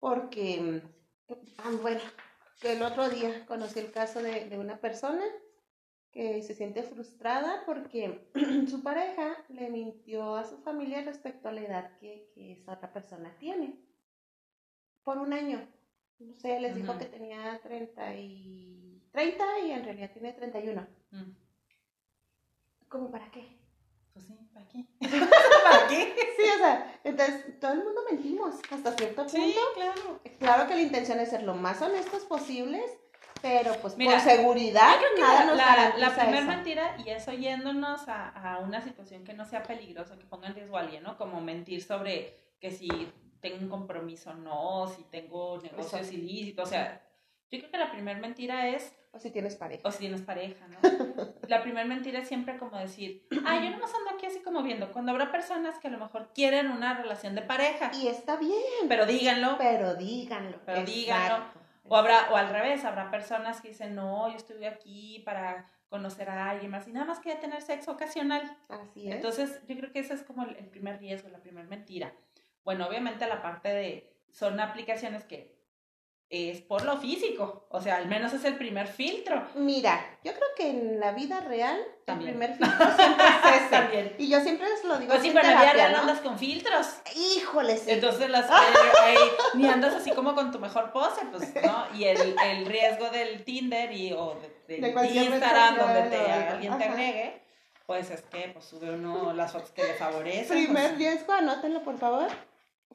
porque, 0.00 0.82
ah, 1.58 1.70
bueno, 1.82 2.00
que 2.60 2.72
el 2.72 2.82
otro 2.82 3.08
día 3.08 3.46
conocí 3.46 3.78
el 3.80 3.92
caso 3.92 4.22
de, 4.22 4.48
de 4.48 4.58
una 4.58 4.80
persona 4.80 5.24
que 6.16 6.42
se 6.42 6.54
siente 6.54 6.82
frustrada 6.82 7.62
porque 7.66 8.30
su 8.70 8.82
pareja 8.82 9.36
le 9.50 9.68
mintió 9.68 10.34
a 10.36 10.44
su 10.44 10.56
familia 10.62 11.02
respecto 11.02 11.48
a 11.48 11.52
la 11.52 11.60
edad 11.60 11.98
que, 11.98 12.30
que 12.34 12.52
esa 12.52 12.72
otra 12.72 12.90
persona 12.90 13.36
tiene. 13.38 13.78
Por 15.04 15.18
un 15.18 15.34
año. 15.34 15.60
No 16.18 16.34
sé, 16.38 16.58
les 16.58 16.74
dijo 16.74 16.96
que 16.96 17.04
tenía 17.04 17.60
30 17.62 18.14
y, 18.16 19.02
30 19.12 19.44
y 19.66 19.70
en 19.72 19.84
realidad 19.84 20.10
tiene 20.12 20.32
31. 20.32 20.86
Mm, 21.10 21.32
¿Cómo 22.88 23.10
para 23.10 23.30
qué? 23.30 23.65
Pues 24.16 24.28
sí, 24.28 24.34
¿para 24.54 24.66
qué? 24.66 24.84
¿Para 25.70 25.88
qué? 25.88 26.14
Sí, 26.38 26.42
o 26.54 26.58
sea, 26.58 27.00
entonces 27.04 27.60
todo 27.60 27.72
el 27.72 27.84
mundo 27.84 28.00
mentimos 28.10 28.54
hasta 28.70 28.92
cierto 28.92 29.26
punto. 29.26 29.28
Sí, 29.28 29.54
claro. 29.74 30.20
Claro 30.38 30.66
que 30.66 30.74
la 30.74 30.80
intención 30.80 31.20
es 31.20 31.28
ser 31.28 31.42
lo 31.42 31.54
más 31.54 31.82
honestos 31.82 32.24
posibles, 32.24 32.90
pero 33.42 33.74
pues 33.82 33.98
Mira, 33.98 34.12
por 34.12 34.20
seguridad 34.20 34.94
Yo 34.94 35.00
creo 35.00 35.14
que 35.16 35.20
nada 35.20 35.40
la, 35.40 35.46
nos 35.46 35.56
la, 35.58 35.96
la 35.98 36.16
primera 36.16 36.46
mentira, 36.46 36.96
y 37.04 37.10
eso 37.10 37.32
yéndonos 37.32 38.08
a, 38.08 38.28
a 38.30 38.58
una 38.60 38.80
situación 38.80 39.22
que 39.22 39.34
no 39.34 39.44
sea 39.44 39.62
peligrosa, 39.62 40.18
que 40.18 40.24
ponga 40.24 40.48
en 40.48 40.54
riesgo 40.54 40.78
a 40.78 40.80
alguien, 40.80 41.02
¿no? 41.02 41.18
Como 41.18 41.42
mentir 41.42 41.82
sobre 41.82 42.34
que 42.58 42.70
si 42.70 42.88
tengo 43.40 43.58
un 43.58 43.68
compromiso 43.68 44.30
o 44.30 44.34
no, 44.34 44.88
si 44.88 45.02
tengo 45.04 45.60
negocios 45.60 46.10
ilícitos, 46.10 46.68
o 46.68 46.70
sea, 46.70 47.02
yo 47.50 47.58
creo 47.58 47.70
que 47.70 47.78
la 47.78 47.92
primera 47.92 48.18
mentira 48.18 48.68
es 48.68 48.94
O 49.16 49.18
si 49.18 49.30
tienes 49.30 49.56
pareja. 49.56 49.88
o 49.88 49.90
si 49.90 50.00
tienes 50.00 50.20
pareja, 50.20 50.66
¿no? 50.68 50.78
La 51.48 51.62
primera 51.62 51.86
mentira 51.86 52.18
es 52.18 52.28
siempre 52.28 52.58
como 52.58 52.76
decir, 52.76 53.26
ah, 53.46 53.58
yo 53.64 53.70
nomás 53.70 53.94
ando 53.94 54.10
aquí 54.14 54.26
así 54.26 54.40
como 54.40 54.62
viendo, 54.62 54.92
cuando 54.92 55.12
habrá 55.12 55.32
personas 55.32 55.78
que 55.78 55.88
a 55.88 55.90
lo 55.90 55.98
mejor 55.98 56.32
quieren 56.34 56.70
una 56.70 56.92
relación 56.94 57.34
de 57.34 57.40
pareja, 57.40 57.90
Y 57.94 58.08
está 58.08 58.36
bien, 58.36 58.88
pero 58.88 59.06
díganlo, 59.06 59.56
pero 59.56 59.94
díganlo. 59.94 60.58
Pero 60.66 60.82
díganlo. 60.84 61.44
o 61.88 61.96
habrá, 61.96 62.28
o 62.30 62.36
al 62.36 62.50
revés, 62.50 62.84
habrá 62.84 63.10
personas 63.10 63.62
que 63.62 63.68
dicen, 63.68 63.94
no, 63.94 64.28
yo 64.28 64.36
estoy 64.36 64.66
aquí 64.66 65.22
para 65.24 65.70
conocer 65.88 66.28
a 66.28 66.50
alguien 66.50 66.70
más 66.70 66.86
y 66.86 66.92
nada 66.92 67.06
más 67.06 67.20
quería 67.20 67.40
tener 67.40 67.62
sexo 67.62 67.92
ocasional. 67.92 68.54
Así 68.68 69.08
es. 69.08 69.14
Entonces, 69.14 69.62
yo 69.66 69.76
creo 69.78 69.92
que 69.92 70.00
ese 70.00 70.12
es 70.12 70.24
como 70.24 70.42
el 70.44 70.66
primer 70.66 70.98
riesgo, 70.98 71.30
la 71.30 71.38
primera 71.38 71.66
mentira. 71.66 72.12
Bueno, 72.66 72.86
obviamente 72.86 73.26
la 73.26 73.40
parte 73.40 73.68
de, 73.68 74.12
son 74.32 74.60
aplicaciones 74.60 75.24
que 75.24 75.55
es 76.28 76.60
por 76.60 76.84
lo 76.84 76.96
físico, 76.96 77.66
o 77.70 77.80
sea, 77.80 77.96
al 77.96 78.08
menos 78.08 78.32
es 78.32 78.44
el 78.44 78.56
primer 78.56 78.88
filtro. 78.88 79.46
Mira, 79.54 80.18
yo 80.24 80.32
creo 80.32 80.48
que 80.56 80.70
en 80.70 80.98
la 80.98 81.12
vida 81.12 81.40
real 81.40 81.78
También. 82.04 82.30
el 82.30 82.36
primer 82.36 82.56
filtro 82.56 82.96
siempre 82.96 83.24
es 83.26 83.54
ese. 83.62 83.70
También. 83.70 84.14
Y 84.18 84.28
yo 84.28 84.40
siempre 84.40 84.68
les 84.68 84.84
lo 84.84 84.98
digo 84.98 85.10
Pues 85.12 85.22
sí, 85.22 85.28
en 85.28 85.34
pero 85.34 85.46
en 85.46 85.54
la 85.54 85.60
vida 85.60 85.72
real 85.72 85.92
¿no? 85.92 85.98
andas 85.98 86.20
con 86.20 86.36
filtros. 86.36 86.86
Híjole, 87.14 87.76
sí. 87.76 87.92
Entonces 87.92 88.28
las, 88.28 88.50
eh, 89.06 89.16
ni 89.54 89.68
andas 89.68 89.94
así 89.94 90.10
como 90.10 90.34
con 90.34 90.50
tu 90.50 90.58
mejor 90.58 90.90
pose, 90.90 91.20
pues, 91.30 91.54
¿no? 91.64 91.86
Y 91.94 92.04
el, 92.04 92.34
el 92.44 92.66
riesgo 92.66 93.08
del 93.10 93.44
Tinder 93.44 93.92
y, 93.92 94.12
o 94.12 94.36
de, 94.66 94.78
Instagram 94.78 95.78
donde 95.78 96.02
te, 96.10 96.16
alguien 96.16 96.76
te 96.76 96.84
agregue, 96.84 97.42
pues 97.86 98.10
es 98.10 98.22
que 98.22 98.50
pues 98.52 98.64
sube 98.64 98.90
uno 98.90 99.32
las 99.32 99.52
fotos 99.52 99.70
que 99.70 99.84
le 99.84 99.94
favorecen. 99.94 100.64
Primer 100.64 100.88
pues, 100.88 100.98
riesgo, 100.98 101.32
anótenlo 101.34 101.84
por 101.84 101.98
favor. 101.98 102.26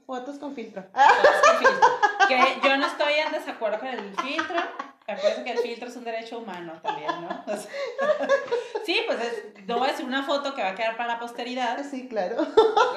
Fotos 0.05 0.37
con 0.37 0.53
filtro. 0.53 0.83
fotos 0.83 1.41
con 1.47 1.57
filtro. 1.59 1.89
Que 2.37 2.67
yo 2.67 2.77
no 2.77 2.85
estoy 2.87 3.13
en 3.13 3.31
desacuerdo 3.31 3.79
con 3.79 3.87
el 3.89 4.15
filtro. 4.17 4.55
Acuérdense 5.07 5.43
que 5.43 5.51
el 5.51 5.57
filtro 5.59 5.89
es 5.89 5.95
un 5.97 6.03
derecho 6.05 6.37
humano 6.39 6.73
también, 6.81 7.07
¿no? 7.21 7.43
O 7.45 7.57
sea, 7.57 7.69
sí, 8.85 9.01
pues 9.05 9.19
es, 9.19 9.67
no 9.67 9.85
es 9.85 9.99
una 9.99 10.23
foto 10.23 10.53
que 10.55 10.61
va 10.61 10.69
a 10.69 10.75
quedar 10.75 10.95
para 10.95 11.13
la 11.15 11.19
posteridad, 11.19 11.83
Sí, 11.89 12.07
claro. 12.07 12.37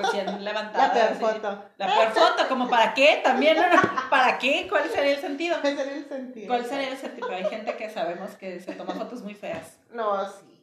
recién 0.01 0.45
levantada. 0.45 0.89
La 0.89 0.93
peor 0.93 1.11
así. 1.11 1.21
foto. 1.21 1.65
La 1.79 1.87
peor 1.87 2.11
foto, 2.13 2.49
como 2.49 2.69
para 2.69 2.95
qué 2.95 3.21
también, 3.25 3.57
¿no? 3.57 3.65
¿Para 4.11 4.39
qué? 4.39 4.67
¿Cuál 4.69 4.89
sería 4.91 5.13
el 5.15 5.21
sentido? 5.21 5.57
Ese 5.63 5.73
era 5.73 5.83
el 5.93 6.09
sentido. 6.09 6.47
¿Cuál 6.47 6.65
sería 6.67 6.89
el 6.91 6.99
sentido? 6.99 7.29
Hay 7.31 7.45
gente 7.47 7.77
que 7.77 7.91
sabemos 7.91 8.31
que 8.33 8.61
se 8.61 8.73
toma 8.75 8.95
fotos 8.95 9.23
muy 9.23 9.35
feas. 9.35 9.79
No, 9.91 10.25
sí. 10.31 10.54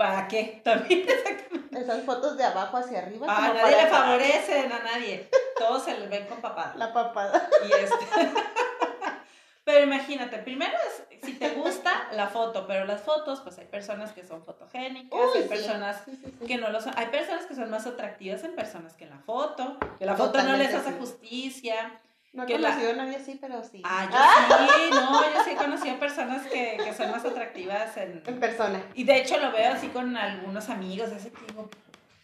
¿Para 0.00 0.26
qué? 0.28 0.62
También. 0.64 1.04
Esas 1.76 2.02
fotos 2.04 2.38
de 2.38 2.44
abajo 2.44 2.78
hacia 2.78 3.00
arriba. 3.00 3.26
A 3.28 3.36
como 3.36 3.52
nadie 3.52 3.76
le 3.76 3.86
favorecen, 3.86 4.72
a 4.72 4.78
nadie. 4.78 5.28
Todos 5.58 5.84
se 5.84 5.98
les 5.98 6.08
ven 6.08 6.26
con 6.26 6.40
papada. 6.40 6.72
La 6.76 6.90
papada. 6.90 7.50
Y 7.68 7.70
este... 7.70 7.96
Pero 9.64 9.84
imagínate, 9.84 10.38
primero 10.38 10.72
es 10.88 11.20
si 11.22 11.34
te 11.34 11.50
gusta 11.50 12.08
la 12.12 12.28
foto, 12.28 12.66
pero 12.66 12.86
las 12.86 13.02
fotos, 13.02 13.40
pues 13.42 13.58
hay 13.58 13.66
personas 13.66 14.10
que 14.12 14.24
son 14.24 14.42
fotogénicas, 14.42 15.20
Uy, 15.20 15.36
hay 15.36 15.42
sí. 15.42 15.48
personas 15.48 16.02
Sí, 16.06 16.12
sí, 16.16 16.34
sí. 16.40 16.46
que 16.46 16.56
no 16.56 16.70
lo 16.70 16.80
son, 16.80 16.94
hay 16.96 17.06
personas 17.08 17.44
que 17.44 17.54
son 17.54 17.70
más 17.70 17.86
atractivas 17.86 18.42
en 18.42 18.56
personas 18.56 18.94
que 18.94 19.04
en 19.04 19.10
la 19.10 19.18
foto, 19.18 19.76
que 19.98 20.06
la 20.06 20.16
foto 20.16 20.42
no 20.42 20.56
les 20.56 20.74
hace 20.74 20.92
justicia. 20.92 22.00
No 22.32 22.44
he 22.44 22.46
que 22.46 22.58
la- 22.58 22.68
conocido 22.70 22.92
a 22.92 22.94
nadie 23.04 23.16
así, 23.16 23.38
pero 23.40 23.64
sí. 23.64 23.82
Ah, 23.84 24.08
yo 24.10 24.74
sí, 24.74 24.90
no, 24.90 25.34
yo 25.34 25.44
sí 25.44 25.50
he 25.50 25.56
conocido 25.56 25.98
personas 25.98 26.46
que, 26.46 26.78
que 26.84 26.92
son 26.94 27.10
más 27.10 27.24
atractivas 27.24 27.96
en... 27.96 28.22
En 28.26 28.38
persona. 28.38 28.82
Y 28.94 29.02
de 29.04 29.16
hecho 29.18 29.38
lo 29.38 29.50
veo 29.50 29.72
así 29.72 29.88
con 29.88 30.16
algunos 30.16 30.68
amigos, 30.70 31.10
así 31.12 31.30
que 31.30 31.46
digo, 31.48 31.68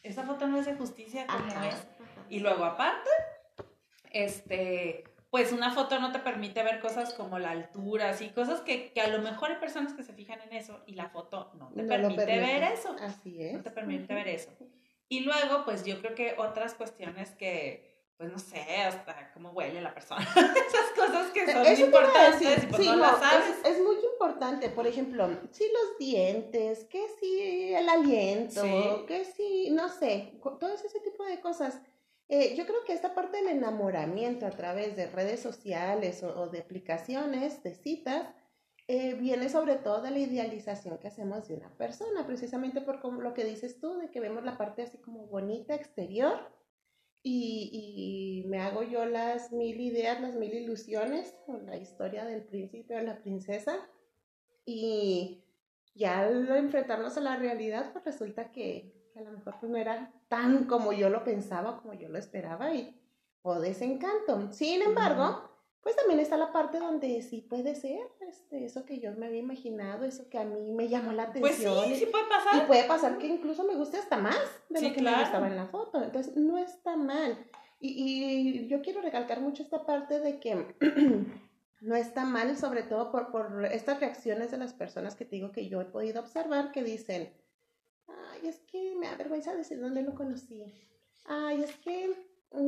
esa 0.05 0.23
foto 0.23 0.47
no 0.47 0.59
es 0.59 0.67
de 0.67 0.75
justicia 0.75 1.27
como 1.27 1.45
Ajá. 1.47 1.69
es. 1.69 1.87
Y 2.29 2.39
luego 2.39 2.65
aparte, 2.65 3.11
este, 4.13 5.05
pues 5.31 5.53
una 5.53 5.71
foto 5.73 5.99
no 5.99 6.13
te 6.13 6.19
permite 6.21 6.63
ver 6.63 6.81
cosas 6.81 7.13
como 7.15 7.39
la 7.39 7.51
altura, 7.51 8.11
así, 8.11 8.31
cosas 8.31 8.61
que, 8.61 8.93
que 8.93 9.01
a 9.01 9.09
lo 9.09 9.21
mejor 9.21 9.51
hay 9.51 9.57
personas 9.59 9.93
que 9.93 10.03
se 10.03 10.13
fijan 10.13 10.41
en 10.43 10.53
eso 10.53 10.83
y 10.87 10.95
la 10.95 11.09
foto 11.09 11.51
no 11.59 11.69
te 11.71 11.77
No 11.77 11.83
lo 11.83 11.89
permite 11.89 12.27
permite. 12.27 12.53
ver 12.61 12.63
eso. 12.73 12.95
Así 13.01 13.43
es. 13.43 13.55
No 13.55 13.63
te 13.63 13.71
permite 13.71 14.15
ver 14.15 14.29
eso. 14.29 14.51
Y 15.09 15.21
luego, 15.21 15.65
pues 15.65 15.85
yo 15.85 16.01
creo 16.01 16.15
que 16.15 16.35
otras 16.39 16.75
cuestiones 16.75 17.31
que, 17.33 17.96
pues 18.17 18.33
no 18.33 18.39
sé, 18.39 18.61
hasta 18.83 19.31
cómo 19.35 19.51
huele 19.51 19.81
la 19.83 19.93
persona. 19.93 20.23
Esas 20.37 20.91
cosas 20.97 21.31
que 21.33 21.51
son 21.51 21.67
Eso 21.67 21.87
iba 21.87 22.01
a 22.01 22.05
importantes 22.05 22.65
y 22.65 22.67
pues 22.67 22.83
Sí, 22.83 22.89
no, 22.89 22.97
no, 22.97 23.03
las 23.03 23.19
sabes. 23.19 23.49
Es, 23.65 23.77
es 23.77 23.83
muy 23.83 23.97
importante, 24.13 24.71
por 24.71 24.87
ejemplo, 24.87 25.29
sí 25.51 25.65
los 25.73 25.99
dientes, 25.99 26.85
que 26.85 27.07
sí 27.21 27.75
el 27.75 27.89
aliento, 27.89 28.63
Sí. 28.63 28.85
que 29.07 29.25
sí, 29.25 29.71
no 29.71 29.89
sé, 29.89 30.39
todo 30.43 30.73
ese 30.73 31.01
tipo 31.01 31.25
de 31.25 31.41
cosas. 31.41 31.81
Eh, 32.29 32.57
yo 32.57 32.67
creo 32.67 32.83
que 32.85 32.93
esta 32.93 33.15
parte 33.15 33.37
del 33.37 33.49
enamoramiento 33.49 34.47
a 34.47 34.51
través 34.51 34.97
de 34.97 35.07
redes 35.07 35.41
sociales 35.41 36.23
o, 36.23 36.41
o 36.41 36.49
de 36.49 36.61
aplicaciones, 36.61 37.63
de 37.63 37.75
citas, 37.75 38.27
eh, 38.89 39.15
viene 39.15 39.49
sobre 39.49 39.77
todo 39.77 40.01
de 40.01 40.11
la 40.11 40.19
idealización 40.21 40.99
que 40.99 41.09
hacemos 41.09 41.49
de 41.49 41.55
una 41.55 41.71
persona, 41.77 42.27
precisamente 42.27 42.81
por 42.81 43.01
como 43.01 43.21
lo 43.21 43.35
que 43.35 43.45
dices 43.45 43.79
tú, 43.79 43.99
de 43.99 44.11
que 44.11 44.21
vemos 44.21 44.45
la 44.45 44.57
parte 44.57 44.83
así 44.83 44.99
como 44.99 45.27
bonita 45.27 45.75
exterior 45.75 46.56
y, 47.29 48.45
y 48.45 48.49
me 48.49 48.61
hago 48.61 48.85
yo 48.85 49.05
las 49.05 49.51
mil 49.51 49.81
ideas, 49.81 50.21
las 50.21 50.37
mil 50.37 50.55
ilusiones 50.55 51.35
con 51.45 51.67
la 51.67 51.77
historia 51.77 52.25
del 52.25 52.45
príncipe 52.45 52.97
o 52.97 53.03
la 53.03 53.19
princesa 53.19 53.81
y 54.65 55.43
ya 55.97 56.21
al 56.21 56.49
enfrentarnos 56.57 57.17
a 57.17 57.21
la 57.21 57.35
realidad 57.35 57.91
pues 57.93 58.05
resulta 58.05 58.53
que, 58.53 59.11
que 59.13 59.19
a 59.19 59.23
lo 59.23 59.33
mejor 59.33 59.57
pues 59.59 59.73
no 59.73 59.77
era 59.77 60.13
tan 60.29 60.67
como 60.67 60.93
yo 60.93 61.11
lo 61.11 61.25
pensaba, 61.25 61.83
como 61.83 61.95
yo 61.95 62.09
lo 62.09 62.17
esperaba 62.17 62.73
y 62.73 62.97
o 63.43 63.59
desencanto. 63.59 64.53
Sin 64.53 64.83
embargo, 64.83 65.51
pues 65.87 65.95
también 65.95 66.19
está 66.19 66.37
la 66.37 66.53
parte 66.53 66.81
donde 66.81 67.23
sí 67.23 67.43
puede 67.49 67.77
ser 67.77 68.01
este, 68.29 68.65
eso 68.65 68.85
que 68.85 68.99
yo 68.99 69.13
me 69.13 69.27
había 69.27 69.39
imaginado, 69.39 70.05
eso 70.05 70.29
que 70.29 70.37
a 70.37 70.43
mí 70.45 70.73
me 70.73 70.89
llamó 70.89 71.13
la 71.13 71.31
Pues 71.33 71.55
sí, 71.55 71.65
atención. 71.65 71.93
y- 71.93 71.95
sí 71.97 72.07
puede 72.07 72.25
y 72.25 72.29
pasar. 72.29 72.67
puede 72.67 72.85
pasar 72.89 73.19
que 73.19 73.29
incluso 73.29 73.63
me 73.63 73.77
guste 73.77 73.97
hasta 73.99 74.17
más 74.17 74.37
de 74.69 74.81
Sí, 74.81 74.89
lo 74.89 74.95
que 74.95 75.01
claro. 75.01 75.17
me 75.19 75.23
gustaba 75.23 75.47
en 75.47 75.55
la 75.55 75.67
foto. 75.69 76.03
Entonces, 76.03 76.35
no 76.37 76.59
está 76.59 76.97
mal. 76.97 77.39
Y, 77.79 77.91
y 78.65 78.67
yo 78.67 78.83
quiero 78.83 79.01
recalcar 79.01 79.41
mucho 79.41 79.63
esta 79.63 79.87
parte 79.87 80.19
de 80.19 80.41
que 80.41 80.75
no 81.81 81.95
está 81.95 82.25
mal, 82.25 82.57
sobre 82.57 82.83
todo 82.83 83.13
por, 83.13 83.31
por 83.31 83.65
estas 83.67 84.01
reacciones 84.01 84.51
de 84.51 84.59
las 84.59 84.73
personas 84.75 85.15
que 85.15 85.25
te 85.25 85.37
digo 85.37 85.53
que 85.53 85.69
yo 85.69 85.81
he 85.81 85.85
podido 85.85 86.21
observar 86.21 86.73
que 86.73 86.83
dicen, 86.83 87.33
ay, 88.09 88.49
es 88.49 88.59
que 88.71 88.97
me 88.99 89.07
da 89.07 89.15
vergüenza 89.17 89.55
decir 89.55 89.79
dónde 89.81 90.03
lo 90.03 90.17
conocí. 90.17 90.65
Ay, 91.29 91.63
es 91.63 91.75
que 91.77 91.96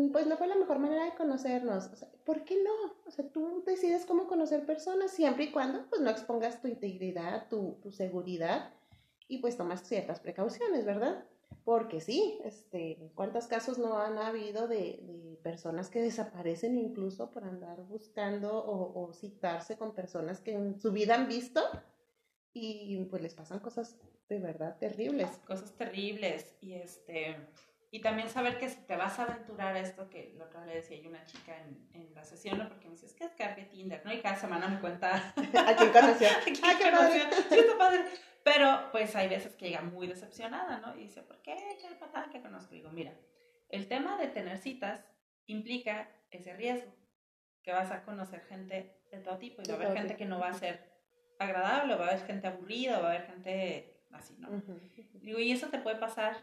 pues 0.08 0.26
no 0.26 0.36
fue 0.36 0.46
la 0.46 0.56
mejor 0.56 0.78
manera 0.78 1.04
de 1.04 1.14
conocernos. 1.14 1.90
¿por 2.24 2.44
qué 2.44 2.62
no? 2.62 2.94
O 3.06 3.10
sea, 3.10 3.28
tú 3.30 3.62
decides 3.66 4.04
cómo 4.04 4.26
conocer 4.26 4.66
personas 4.66 5.10
siempre 5.10 5.44
y 5.44 5.52
cuando 5.52 5.88
pues 5.88 6.00
no 6.00 6.10
expongas 6.10 6.60
tu 6.60 6.68
integridad, 6.68 7.48
tu, 7.48 7.78
tu 7.82 7.90
seguridad 7.90 8.74
y 9.28 9.38
pues 9.38 9.56
tomas 9.56 9.86
ciertas 9.86 10.20
precauciones, 10.20 10.84
¿verdad? 10.84 11.24
Porque 11.64 12.00
sí, 12.00 12.38
este, 12.44 13.10
¿cuántos 13.14 13.46
casos 13.46 13.78
no 13.78 13.98
han 13.98 14.18
habido 14.18 14.68
de, 14.68 15.00
de 15.02 15.38
personas 15.42 15.88
que 15.88 16.00
desaparecen 16.00 16.76
incluso 16.76 17.30
por 17.30 17.44
andar 17.44 17.82
buscando 17.84 18.62
o, 18.64 19.08
o 19.08 19.12
citarse 19.12 19.76
con 19.76 19.94
personas 19.94 20.40
que 20.40 20.52
en 20.52 20.78
su 20.78 20.92
vida 20.92 21.14
han 21.14 21.28
visto 21.28 21.62
y 22.52 23.04
pues 23.06 23.22
les 23.22 23.34
pasan 23.34 23.60
cosas 23.60 23.96
de 24.28 24.38
verdad 24.38 24.76
terribles? 24.78 25.30
Cosas 25.46 25.72
terribles. 25.72 26.54
Y 26.60 26.74
este. 26.74 27.36
Y 27.90 28.00
también 28.00 28.28
saber 28.28 28.58
que 28.58 28.68
si 28.68 28.80
te 28.82 28.96
vas 28.96 29.18
a 29.18 29.22
aventurar 29.22 29.74
a 29.74 29.80
esto, 29.80 30.10
que 30.10 30.36
otra 30.42 30.60
vez 30.60 30.68
le 30.68 30.74
decía 30.74 30.98
yo 30.98 31.06
a 31.06 31.10
una 31.10 31.24
chica 31.24 31.56
en, 31.56 31.88
en 31.94 32.14
la 32.14 32.22
sesión, 32.22 32.58
¿no? 32.58 32.68
porque 32.68 32.86
me 32.86 32.92
dice, 32.92 33.06
es 33.06 33.14
que 33.14 33.24
es 33.24 33.32
que 33.32 33.64
Tinder, 33.70 34.04
¿no? 34.04 34.12
Y 34.12 34.20
cada 34.20 34.36
semana 34.36 34.68
me 34.68 34.78
cuenta 34.80 35.16
¿A 35.16 35.76
quién 35.76 35.90
conoció? 35.90 36.28
¿Qué 36.44 36.52
¡Ay, 36.62 36.76
qué 36.76 36.90
padre! 36.90 36.90
conoció? 36.90 37.22
Sí, 37.48 37.58
está 37.58 37.78
padre. 37.78 38.04
Pero 38.44 38.90
pues 38.92 39.16
hay 39.16 39.28
veces 39.28 39.54
que 39.56 39.66
llega 39.68 39.80
muy 39.80 40.06
decepcionada, 40.06 40.78
¿no? 40.80 40.96
Y 40.96 41.04
dice, 41.04 41.22
¿por 41.22 41.40
qué? 41.42 41.56
¿Qué 41.80 41.94
patada 41.96 42.28
que 42.30 42.42
conozco? 42.42 42.74
Digo, 42.74 42.90
mira, 42.90 43.14
el 43.70 43.88
tema 43.88 44.18
de 44.18 44.28
tener 44.28 44.58
citas 44.58 45.04
implica 45.46 46.10
ese 46.30 46.54
riesgo, 46.54 46.94
que 47.62 47.72
vas 47.72 47.90
a 47.90 48.02
conocer 48.02 48.40
gente 48.42 49.02
de 49.10 49.18
todo 49.20 49.38
tipo 49.38 49.62
y 49.62 49.68
va 49.68 49.74
a 49.74 49.76
haber 49.76 49.96
gente 49.96 50.16
que 50.16 50.26
no 50.26 50.38
va 50.38 50.48
a 50.48 50.54
ser 50.54 50.92
agradable, 51.38 51.94
va 51.94 52.06
a 52.06 52.08
haber 52.10 52.26
gente 52.26 52.46
aburrida, 52.46 53.00
va 53.00 53.08
a 53.08 53.10
haber 53.12 53.26
gente 53.26 54.02
así, 54.12 54.36
¿no? 54.38 54.50
Digo, 55.20 55.38
y 55.38 55.52
eso 55.52 55.68
te 55.68 55.78
puede 55.78 55.96
pasar 55.96 56.36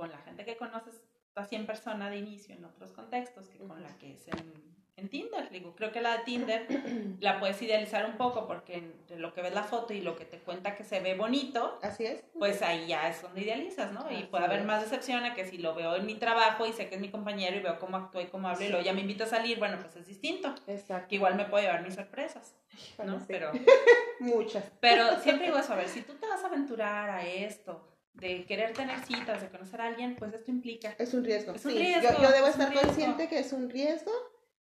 con 0.00 0.10
la 0.10 0.18
gente 0.18 0.46
que 0.46 0.56
conoces 0.56 1.02
así 1.34 1.56
en 1.56 1.66
persona 1.66 2.08
de 2.08 2.16
inicio 2.16 2.54
en 2.54 2.64
otros 2.64 2.90
contextos 2.92 3.48
que 3.48 3.58
con 3.58 3.82
la 3.82 3.96
que 3.98 4.14
es 4.14 4.26
en, 4.28 4.52
en 4.96 5.08
Tinder. 5.10 5.50
Digo, 5.50 5.76
creo 5.76 5.92
que 5.92 6.00
la 6.00 6.16
de 6.16 6.24
Tinder 6.24 6.66
la 7.20 7.38
puedes 7.38 7.60
idealizar 7.60 8.06
un 8.06 8.16
poco 8.16 8.46
porque 8.46 8.76
entre 8.76 9.18
lo 9.18 9.34
que 9.34 9.42
ves 9.42 9.54
la 9.54 9.62
foto 9.62 9.92
y 9.92 10.00
lo 10.00 10.16
que 10.16 10.24
te 10.24 10.38
cuenta 10.38 10.74
que 10.74 10.84
se 10.84 11.00
ve 11.00 11.14
bonito, 11.14 11.78
Así 11.82 12.06
es. 12.06 12.24
pues 12.38 12.62
ahí 12.62 12.86
ya 12.86 13.10
es 13.10 13.20
donde 13.20 13.42
idealizas, 13.42 13.92
¿no? 13.92 14.10
Y 14.10 14.24
puede 14.24 14.46
haber 14.46 14.60
es. 14.60 14.64
más 14.64 14.80
decepción 14.82 15.22
a 15.24 15.34
que 15.34 15.44
si 15.44 15.58
lo 15.58 15.74
veo 15.74 15.96
en 15.96 16.06
mi 16.06 16.14
trabajo 16.14 16.66
y 16.66 16.72
sé 16.72 16.88
que 16.88 16.94
es 16.94 17.00
mi 17.00 17.10
compañero 17.10 17.58
y 17.58 17.60
veo 17.60 17.78
cómo 17.78 17.98
actúa 17.98 18.22
y 18.22 18.28
cómo 18.28 18.48
habla 18.48 18.64
y 18.64 18.68
luego 18.70 18.82
ya 18.82 18.94
me 18.94 19.02
invita 19.02 19.24
a 19.24 19.28
salir, 19.28 19.58
bueno, 19.58 19.78
pues 19.82 19.96
es 19.96 20.06
distinto. 20.06 20.54
Exacto. 20.66 21.08
Que 21.08 21.16
igual 21.16 21.34
me 21.34 21.44
puede 21.44 21.64
llevar 21.64 21.82
mis 21.82 21.94
sorpresas, 21.94 22.56
¿no? 23.04 23.18
Sí. 23.18 23.26
Pero... 23.28 23.52
Muchas. 24.20 24.64
Pero 24.80 25.18
siempre 25.20 25.46
digo 25.46 25.58
eso, 25.58 25.74
a 25.74 25.76
ver, 25.76 25.88
si 25.88 26.02
tú 26.02 26.14
te 26.14 26.26
vas 26.26 26.42
a 26.42 26.46
aventurar 26.46 27.10
a 27.10 27.26
esto, 27.26 27.90
de 28.20 28.44
querer 28.44 28.72
tener 28.74 28.98
citas, 29.00 29.40
de 29.40 29.48
conocer 29.48 29.80
a 29.80 29.86
alguien, 29.86 30.16
pues 30.16 30.32
esto 30.32 30.50
implica. 30.50 30.94
Es 30.98 31.14
un 31.14 31.24
riesgo. 31.24 31.52
Es 31.52 31.64
un 31.64 31.72
sí. 31.72 31.78
riesgo, 31.78 32.10
Yo, 32.12 32.22
yo 32.22 32.30
debo 32.30 32.46
es 32.46 32.52
estar 32.52 32.72
consciente 32.72 33.28
que 33.28 33.38
es 33.38 33.52
un 33.52 33.70
riesgo, 33.70 34.12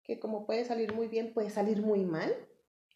que 0.04 0.20
como 0.20 0.46
puede 0.46 0.66
salir 0.66 0.94
muy 0.94 1.08
bien, 1.08 1.34
puede 1.34 1.50
salir 1.50 1.82
muy 1.82 2.04
mal, 2.06 2.36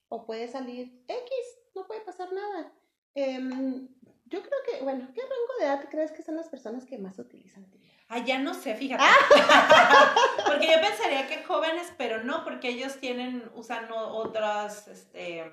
o 0.10 0.26
puede 0.26 0.48
salir 0.48 1.04
X, 1.08 1.32
no 1.76 1.88
puede 1.88 2.02
pasar 2.02 2.32
nada. 2.34 2.74
Em, 3.16 3.88
yo 4.26 4.42
creo 4.42 4.60
que, 4.66 4.84
bueno, 4.84 5.08
¿qué 5.14 5.22
rango 5.22 5.60
de 5.60 5.66
edad 5.66 5.90
crees 5.90 6.12
que 6.12 6.22
son 6.22 6.36
las 6.36 6.50
personas 6.50 6.86
que 6.86 6.98
más 6.98 7.18
utilizan 7.18 7.70
Tinder? 7.70 7.90
Ah, 8.10 8.24
ya 8.26 8.40
no 8.40 8.54
sé, 8.54 8.76
fíjate. 8.76 9.04
Ah. 9.04 10.16
porque 10.48 10.68
yo 10.68 10.82
pensaría 10.82 11.28
que 11.28 11.44
jóvenes, 11.44 11.92
pero 11.98 12.24
no, 12.24 12.44
porque 12.44 12.70
ellos 12.70 12.98
tienen, 12.98 13.50
usan 13.56 13.92
otras, 13.92 14.88
este... 14.88 15.44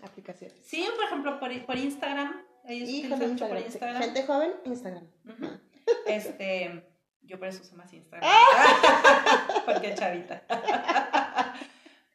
Aplicaciones. 0.00 0.56
Sí, 0.62 0.86
por 0.94 1.04
ejemplo, 1.06 1.40
por, 1.40 1.66
por 1.66 1.76
Instagram. 1.76 2.47
Ellos 2.68 2.88
Híjole, 2.88 3.14
utilizan 3.14 3.30
mucho 3.32 3.48
por 3.48 3.58
Instagram. 3.58 3.94
Instagram. 3.94 4.02
Gente 4.02 4.22
joven, 4.26 4.52
Instagram. 4.64 5.06
Ujú. 5.24 5.60
Este, 6.06 6.84
yo 7.22 7.38
por 7.38 7.48
eso 7.48 7.62
uso 7.62 7.76
más 7.76 7.92
Instagram. 7.92 8.30
Ah. 8.30 9.62
Porque 9.66 9.94
chavita. 9.94 10.42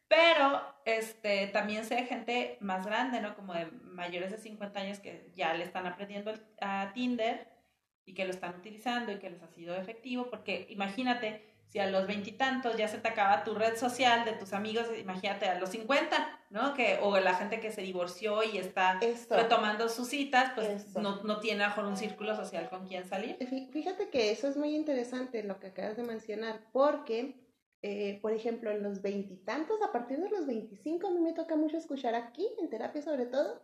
Pero 0.08 0.62
este, 0.86 1.48
también 1.48 1.86
sé 1.86 2.06
gente 2.06 2.58
más 2.60 2.86
grande, 2.86 3.20
¿no? 3.20 3.36
Como 3.36 3.54
de 3.54 3.66
mayores 3.66 4.32
de 4.32 4.38
50 4.38 4.80
años 4.80 5.00
que 5.00 5.32
ya 5.34 5.56
le 5.56 5.64
están 5.64 5.88
aprendiendo 5.88 6.34
a 6.62 6.92
Tinder 6.94 7.48
y 8.06 8.14
que 8.14 8.26
lo 8.26 8.32
están 8.32 8.56
utilizando 8.56 9.12
y 9.12 9.18
que 9.18 9.32
les 9.32 9.42
ha 9.42 9.48
sido 9.48 9.76
efectivo, 9.76 10.30
porque 10.30 10.68
imagínate, 10.70 11.53
si 11.74 11.80
a 11.80 11.90
los 11.90 12.06
veintitantos 12.06 12.78
ya 12.78 12.88
se 12.88 13.00
te 13.00 13.08
acaba 13.08 13.44
tu 13.44 13.56
red 13.56 13.76
social 13.78 14.26
de 14.26 14.34
tus 14.34 14.54
amigos, 14.54 14.86
imagínate 14.96 15.48
a 15.48 15.60
los 15.60 15.70
50, 15.70 16.42
¿no? 16.52 16.76
Que, 16.76 17.00
o 17.02 17.18
la 17.20 17.34
gente 17.34 17.60
que 17.60 17.72
se 17.72 17.82
divorció 17.82 18.44
y 18.44 18.60
está 18.60 19.00
retomando 19.32 19.90
sus 19.90 20.08
citas, 20.08 20.52
pues 20.54 20.96
no, 20.96 21.24
no, 21.24 21.40
tiene 21.40 21.66
mejor 21.66 21.86
un 21.86 21.98
círculo 21.98 22.36
social 22.36 22.70
con 22.70 22.88
quien 22.88 23.10
salir. 23.10 23.38
Fíjate 23.72 24.10
que 24.10 24.30
eso 24.30 24.48
es 24.48 24.56
muy 24.56 24.76
interesante 24.76 25.42
lo 25.42 25.60
que 25.60 25.66
acabas 25.66 25.98
de 25.98 26.04
mencionar, 26.04 26.62
porque, 26.72 27.42
eh, 27.82 28.20
por 28.22 28.34
ejemplo, 28.34 28.70
en 28.70 28.84
los 28.84 29.02
veintitantos, 29.02 29.82
a 29.82 29.92
partir 29.92 30.20
de 30.20 30.30
los 30.30 30.46
veinticinco, 30.46 31.08
a 31.08 31.10
mí 31.10 31.22
me 31.22 31.34
toca 31.34 31.56
mucho 31.56 31.78
escuchar 31.78 32.14
aquí, 32.14 32.48
en 32.62 32.70
terapia 32.70 33.02
sobre 33.02 33.26
todo, 33.26 33.64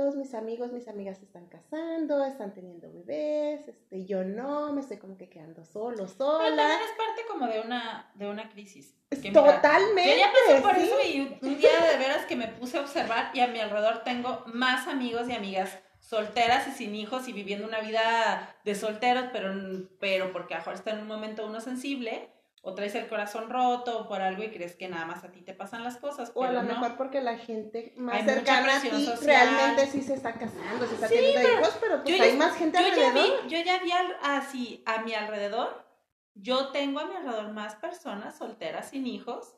todos 0.00 0.16
mis 0.16 0.32
amigos, 0.32 0.72
mis 0.72 0.88
amigas 0.88 1.18
se 1.18 1.26
están 1.26 1.46
casando, 1.48 2.24
están 2.24 2.54
teniendo 2.54 2.90
bebés, 2.90 3.68
este, 3.68 4.06
yo 4.06 4.24
no, 4.24 4.72
me 4.72 4.80
estoy 4.80 4.96
como 4.96 5.18
que 5.18 5.28
quedando 5.28 5.62
solo, 5.62 6.08
sola. 6.08 6.38
Pero 6.42 6.56
también 6.56 6.80
es 6.80 6.96
parte 6.96 7.22
como 7.28 7.46
de 7.46 7.60
una, 7.60 8.10
de 8.14 8.26
una 8.26 8.48
crisis. 8.48 8.96
Totalmente. 9.10 10.10
yo 10.10 10.16
ya 10.16 10.32
pasé 10.32 10.62
por 10.62 10.74
eso 10.74 10.96
y 11.06 11.38
un 11.42 11.58
día 11.58 11.84
de 11.92 11.98
veras 11.98 12.24
que 12.24 12.34
me 12.34 12.48
puse 12.48 12.78
a 12.78 12.80
observar 12.80 13.30
y 13.34 13.40
a 13.40 13.48
mi 13.48 13.60
alrededor 13.60 14.02
tengo 14.02 14.42
más 14.46 14.88
amigos 14.88 15.28
y 15.28 15.34
amigas 15.34 15.78
solteras 15.98 16.66
y 16.68 16.70
sin 16.70 16.94
hijos 16.94 17.28
y 17.28 17.34
viviendo 17.34 17.66
una 17.66 17.80
vida 17.80 18.56
de 18.64 18.74
solteros, 18.74 19.26
pero, 19.34 19.52
pero 20.00 20.32
porque 20.32 20.54
a 20.54 20.60
está 20.60 20.92
en 20.92 21.00
un 21.00 21.08
momento 21.08 21.46
uno 21.46 21.60
sensible 21.60 22.30
o 22.62 22.74
traes 22.74 22.94
el 22.94 23.08
corazón 23.08 23.48
roto 23.48 24.06
por 24.06 24.20
algo 24.20 24.42
y 24.42 24.50
crees 24.50 24.76
que 24.76 24.88
nada 24.88 25.06
más 25.06 25.24
a 25.24 25.32
ti 25.32 25.40
te 25.40 25.54
pasan 25.54 25.82
las 25.82 25.96
cosas. 25.96 26.30
O 26.34 26.44
a 26.44 26.52
lo 26.52 26.62
mejor 26.62 26.96
porque 26.96 27.22
la 27.22 27.38
gente 27.38 27.94
más 27.96 28.24
cercana 28.24 28.76
a 28.76 28.80
ti 28.82 29.08
realmente 29.22 29.86
sí 29.86 30.02
se 30.02 30.14
está 30.14 30.34
casando, 30.34 30.86
se 30.86 30.94
está 30.94 31.08
teniendo 31.08 31.40
hijos, 31.40 31.78
pero 31.80 32.02
pues 32.02 32.20
hay 32.20 32.36
más 32.36 32.56
gente 32.56 32.78
alrededor. 32.78 33.14
Ya 33.14 33.42
vi, 33.42 33.48
yo 33.48 33.64
ya 33.64 33.82
vi 33.82 33.90
así 34.22 34.82
a 34.84 35.02
mi 35.02 35.14
alrededor, 35.14 35.86
yo 36.34 36.68
tengo 36.68 37.00
a 37.00 37.06
mi 37.06 37.14
alrededor 37.16 37.52
más 37.52 37.76
personas 37.76 38.36
solteras 38.36 38.90
sin 38.90 39.06
hijos 39.06 39.54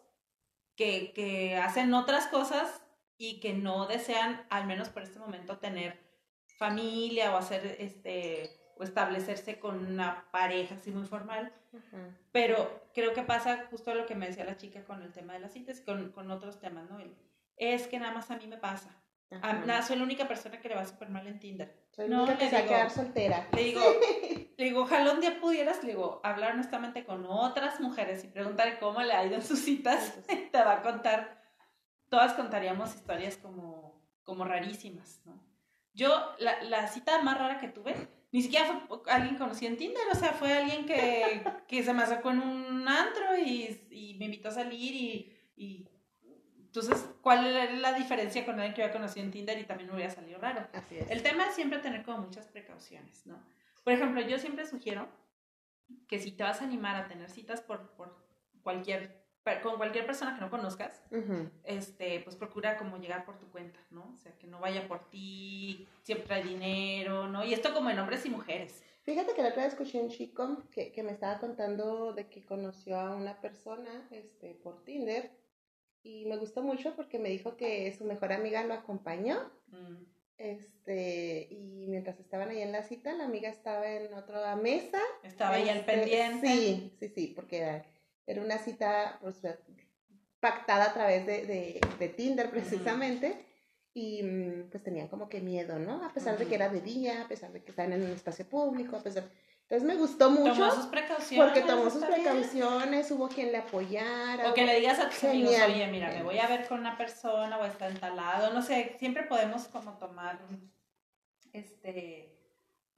que, 0.76 1.12
que 1.12 1.56
hacen 1.56 1.92
otras 1.94 2.28
cosas 2.28 2.82
y 3.18 3.40
que 3.40 3.52
no 3.52 3.86
desean, 3.86 4.46
al 4.48 4.66
menos 4.66 4.88
por 4.90 5.02
este 5.02 5.18
momento, 5.18 5.58
tener 5.58 6.00
familia 6.56 7.34
o 7.34 7.36
hacer 7.36 7.76
este 7.80 8.61
establecerse 8.82 9.58
con 9.58 9.86
una 9.86 10.24
pareja 10.30 10.74
así 10.74 10.90
muy 10.90 11.06
formal. 11.06 11.52
Pero 12.32 12.88
creo 12.94 13.12
que 13.14 13.22
pasa 13.22 13.66
justo 13.70 13.94
lo 13.94 14.06
que 14.06 14.14
me 14.14 14.26
decía 14.26 14.44
la 14.44 14.56
chica 14.56 14.84
con 14.84 15.02
el 15.02 15.12
tema 15.12 15.34
de 15.34 15.40
las 15.40 15.52
citas 15.52 15.80
y 15.80 15.84
con, 15.84 16.12
con 16.12 16.30
otros 16.30 16.60
temas, 16.60 16.88
¿no? 16.90 16.98
es 17.56 17.86
que 17.86 17.98
nada 17.98 18.12
más 18.12 18.30
a 18.30 18.36
mí 18.36 18.46
me 18.46 18.58
pasa. 18.58 18.90
nada, 19.30 19.82
soy 19.82 19.96
la 19.96 20.04
única 20.04 20.26
persona 20.28 20.60
que 20.60 20.68
le 20.68 20.74
va 20.74 20.84
súper 20.84 21.08
mal 21.08 21.26
en 21.26 21.38
Tinder. 21.38 21.74
Soy 21.90 22.08
no, 22.08 22.26
que 22.26 22.48
se 22.48 22.56
va 22.56 22.62
a 22.62 22.66
quedar 22.66 22.90
soltera. 22.90 23.48
Le 23.54 23.64
digo, 23.64 23.80
le 24.56 24.64
digo, 24.64 24.82
ojalá 24.82 25.12
un 25.12 25.20
día 25.20 25.40
pudieras, 25.40 25.82
le 25.82 25.90
digo, 25.90 26.20
hablar 26.24 26.52
honestamente 26.52 27.04
con 27.04 27.24
otras 27.26 27.80
mujeres 27.80 28.24
y 28.24 28.28
preguntar 28.28 28.78
cómo 28.78 29.02
le 29.02 29.12
ha 29.12 29.24
ido 29.24 29.36
en 29.36 29.42
sus 29.42 29.60
citas. 29.60 30.18
Te 30.52 30.58
va 30.58 30.74
a 30.74 30.82
contar, 30.82 31.42
todas 32.08 32.34
contaríamos 32.34 32.94
historias 32.94 33.36
como, 33.36 34.02
como 34.24 34.44
rarísimas, 34.44 35.20
¿no? 35.24 35.40
Yo, 35.94 36.34
la, 36.38 36.62
la 36.64 36.88
cita 36.88 37.20
más 37.22 37.38
rara 37.38 37.60
que 37.60 37.68
tuve 37.68 37.94
ni 38.32 38.42
siquiera 38.42 38.86
fue 38.88 38.98
alguien 39.08 39.36
conocido 39.36 39.70
en 39.70 39.78
Tinder, 39.78 40.02
o 40.10 40.14
sea, 40.14 40.32
fue 40.32 40.52
alguien 40.52 40.86
que, 40.86 41.44
que 41.68 41.84
se 41.84 41.92
me 41.92 42.02
acercó 42.02 42.30
en 42.30 42.40
un 42.40 42.88
antro 42.88 43.36
y, 43.38 43.86
y 43.90 44.14
me 44.14 44.24
invitó 44.24 44.48
a 44.48 44.52
salir 44.52 44.94
y, 44.94 45.36
y, 45.54 45.88
entonces, 46.56 47.06
¿cuál 47.20 47.46
es 47.46 47.78
la 47.78 47.92
diferencia 47.92 48.46
con 48.46 48.54
alguien 48.54 48.72
que 48.72 48.82
había 48.82 48.94
conocido 48.94 49.26
en 49.26 49.30
Tinder 49.30 49.58
y 49.58 49.64
también 49.64 49.90
me 49.90 49.94
hubiera 49.96 50.10
salido 50.10 50.38
raro? 50.38 50.66
Así 50.72 50.96
es. 50.96 51.10
El 51.10 51.22
tema 51.22 51.44
es 51.46 51.54
siempre 51.54 51.78
tener 51.80 52.02
como 52.02 52.18
muchas 52.22 52.48
precauciones, 52.48 53.26
¿no? 53.26 53.44
Por 53.84 53.92
ejemplo, 53.92 54.22
yo 54.22 54.38
siempre 54.38 54.64
sugiero 54.64 55.06
que 56.08 56.18
si 56.18 56.32
te 56.32 56.44
vas 56.44 56.62
a 56.62 56.64
animar 56.64 56.96
a 56.96 57.08
tener 57.08 57.28
citas 57.28 57.60
por, 57.60 57.90
por 57.90 58.26
cualquier 58.62 59.21
con 59.62 59.76
cualquier 59.76 60.06
persona 60.06 60.34
que 60.34 60.40
no 60.40 60.50
conozcas, 60.50 61.02
este, 61.64 62.20
pues 62.20 62.36
procura 62.36 62.76
como 62.76 62.98
llegar 62.98 63.24
por 63.24 63.38
tu 63.38 63.50
cuenta, 63.50 63.78
¿no? 63.90 64.14
O 64.14 64.18
sea, 64.18 64.32
que 64.38 64.46
no 64.46 64.60
vaya 64.60 64.86
por 64.86 65.08
ti, 65.10 65.86
siempre 66.02 66.34
hay 66.34 66.42
dinero, 66.44 67.26
¿no? 67.28 67.44
Y 67.44 67.52
esto 67.52 67.74
como 67.74 67.90
en 67.90 67.98
hombres 67.98 68.24
y 68.26 68.30
mujeres. 68.30 68.82
Fíjate 69.02 69.34
que 69.34 69.42
la 69.42 69.48
otra 69.48 69.64
vez 69.64 69.72
escuché 69.72 70.00
un 70.00 70.10
chico 70.10 70.62
que, 70.70 70.92
que 70.92 71.02
me 71.02 71.10
estaba 71.10 71.40
contando 71.40 72.12
de 72.12 72.28
que 72.28 72.44
conoció 72.44 72.98
a 72.98 73.16
una 73.16 73.40
persona 73.40 74.06
este, 74.12 74.54
por 74.54 74.84
Tinder 74.84 75.32
y 76.04 76.24
me 76.26 76.36
gustó 76.36 76.62
mucho 76.62 76.94
porque 76.94 77.18
me 77.18 77.28
dijo 77.28 77.56
que 77.56 77.92
su 77.92 78.04
mejor 78.04 78.32
amiga 78.32 78.64
lo 78.64 78.74
acompañó. 78.74 79.50
Mm. 79.68 80.04
Este, 80.38 81.46
y 81.50 81.86
mientras 81.88 82.18
estaban 82.18 82.48
ahí 82.48 82.62
en 82.62 82.72
la 82.72 82.82
cita, 82.82 83.12
la 83.14 83.24
amiga 83.24 83.48
estaba 83.48 83.88
en 83.88 84.12
otra 84.14 84.56
mesa. 84.56 84.98
Estaba 85.22 85.54
ahí 85.54 85.68
al 85.68 85.78
este, 85.78 85.92
pendiente. 85.92 86.48
Sí, 86.48 86.96
sí, 86.98 87.08
sí, 87.08 87.26
porque 87.28 87.84
era 88.26 88.42
una 88.42 88.58
cita 88.58 89.18
pues, 89.20 89.40
pactada 90.40 90.86
a 90.86 90.92
través 90.92 91.26
de, 91.26 91.80
de, 91.98 92.08
Tinder 92.08 92.50
precisamente. 92.50 93.46
Y 93.94 94.22
mm, 94.22 94.70
pues 94.70 94.82
tenían 94.82 95.08
como 95.08 95.28
que 95.28 95.40
miedo, 95.40 95.78
¿no? 95.78 96.04
A 96.04 96.12
pesar 96.12 96.38
de 96.38 96.46
que 96.46 96.54
era 96.54 96.70
de 96.70 96.80
día, 96.80 97.22
a 97.22 97.28
pesar 97.28 97.52
de 97.52 97.62
que 97.62 97.70
estaban 97.70 97.92
en 97.92 98.02
un 98.02 98.12
espacio 98.12 98.48
público, 98.48 98.96
a 98.96 99.02
pesar... 99.02 99.24
Entonces 99.62 99.86
me 99.86 99.96
gustó 99.96 100.30
mucho. 100.30 100.54
Tomó 100.54 100.70
sus 100.70 100.86
precauciones. 100.86 101.46
Porque 101.46 101.66
tomó 101.66 101.88
sus 101.88 102.04
precauciones, 102.04 103.10
hubo 103.10 103.28
quien 103.28 103.52
le 103.52 103.58
apoyara. 103.58 104.50
O 104.50 104.54
que 104.54 104.66
le 104.66 104.80
digas 104.80 104.98
a 104.98 105.08
tus 105.08 105.24
amigos, 105.24 105.54
oye, 105.66 105.86
mira, 105.88 106.10
me 106.10 106.22
voy 106.22 106.38
a 106.38 106.46
ver 106.46 106.66
con 106.66 106.80
una 106.80 106.96
persona 106.96 107.56
o 107.58 107.64
está 107.64 107.88
entalado, 107.88 108.52
no 108.52 108.60
sé, 108.60 108.96
siempre 108.98 109.22
podemos 109.22 109.68
como 109.68 109.96
tomar 109.96 110.40
este 111.52 112.38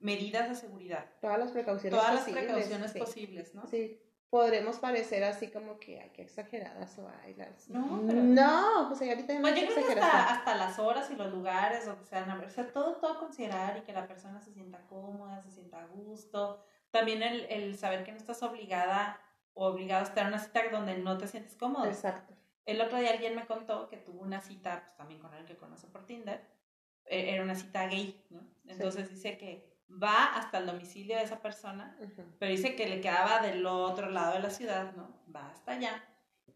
medidas 0.00 0.48
de 0.48 0.54
seguridad. 0.56 1.06
Todas 1.20 1.38
las 1.38 1.52
precauciones 1.52 1.98
Todas 1.98 2.14
las 2.14 2.24
precauciones 2.24 2.92
posibles, 2.92 3.54
¿no? 3.54 3.66
Sí 3.66 4.00
podremos 4.30 4.78
parecer 4.78 5.22
así 5.24 5.48
como 5.48 5.78
que, 5.78 6.00
ay, 6.00 6.10
qué 6.12 6.22
exageradas 6.22 6.98
o 6.98 7.08
ay, 7.22 7.34
las... 7.34 7.68
No, 7.68 8.02
pero... 8.06 8.22
No, 8.22 8.86
pues 8.88 9.00
ahorita 9.02 9.34
no 9.34 9.40
pues 9.42 9.60
yo 9.60 9.66
creo 9.66 9.86
que 9.86 9.92
hasta, 9.92 10.34
hasta, 10.34 10.56
las 10.56 10.78
horas 10.78 11.10
y 11.10 11.16
los 11.16 11.32
lugares, 11.32 11.86
o 11.86 12.04
sea, 12.04 12.42
o 12.44 12.50
sea, 12.50 12.72
todo, 12.72 12.96
todo 12.96 13.18
considerar 13.20 13.78
y 13.78 13.82
que 13.82 13.92
la 13.92 14.08
persona 14.08 14.40
se 14.40 14.52
sienta 14.52 14.86
cómoda, 14.88 15.40
se 15.42 15.50
sienta 15.50 15.82
a 15.82 15.86
gusto. 15.86 16.64
También 16.90 17.22
el, 17.22 17.46
el 17.48 17.78
saber 17.78 18.04
que 18.04 18.12
no 18.12 18.18
estás 18.18 18.42
obligada 18.42 19.20
o 19.52 19.66
obligado 19.66 20.00
a 20.00 20.08
estar 20.08 20.22
en 20.26 20.28
una 20.32 20.38
cita 20.38 20.62
donde 20.70 20.98
no 20.98 21.16
te 21.16 21.28
sientes 21.28 21.56
cómodo. 21.56 21.86
Exacto. 21.86 22.34
El 22.66 22.80
otro 22.80 22.98
día 22.98 23.10
alguien 23.10 23.36
me 23.36 23.46
contó 23.46 23.88
que 23.88 23.98
tuvo 23.98 24.22
una 24.22 24.40
cita, 24.40 24.82
pues 24.82 24.96
también 24.96 25.20
con 25.20 25.30
alguien 25.30 25.46
que 25.46 25.56
conoce 25.56 25.86
por 25.86 26.06
Tinder, 26.06 26.42
e, 27.04 27.34
era 27.34 27.42
una 27.42 27.54
cita 27.54 27.86
gay, 27.86 28.24
¿no? 28.30 28.40
Entonces 28.66 29.10
dice 29.10 29.36
que 29.36 29.73
va 29.90 30.34
hasta 30.34 30.58
el 30.58 30.66
domicilio 30.66 31.16
de 31.16 31.22
esa 31.22 31.40
persona, 31.40 31.96
pero 32.38 32.50
dice 32.50 32.74
que 32.74 32.86
le 32.88 33.00
quedaba 33.00 33.40
del 33.40 33.64
otro 33.66 34.10
lado 34.10 34.34
de 34.34 34.40
la 34.40 34.50
ciudad, 34.50 34.92
¿no? 34.94 35.16
Va 35.34 35.50
hasta 35.50 35.72
allá. 35.72 36.04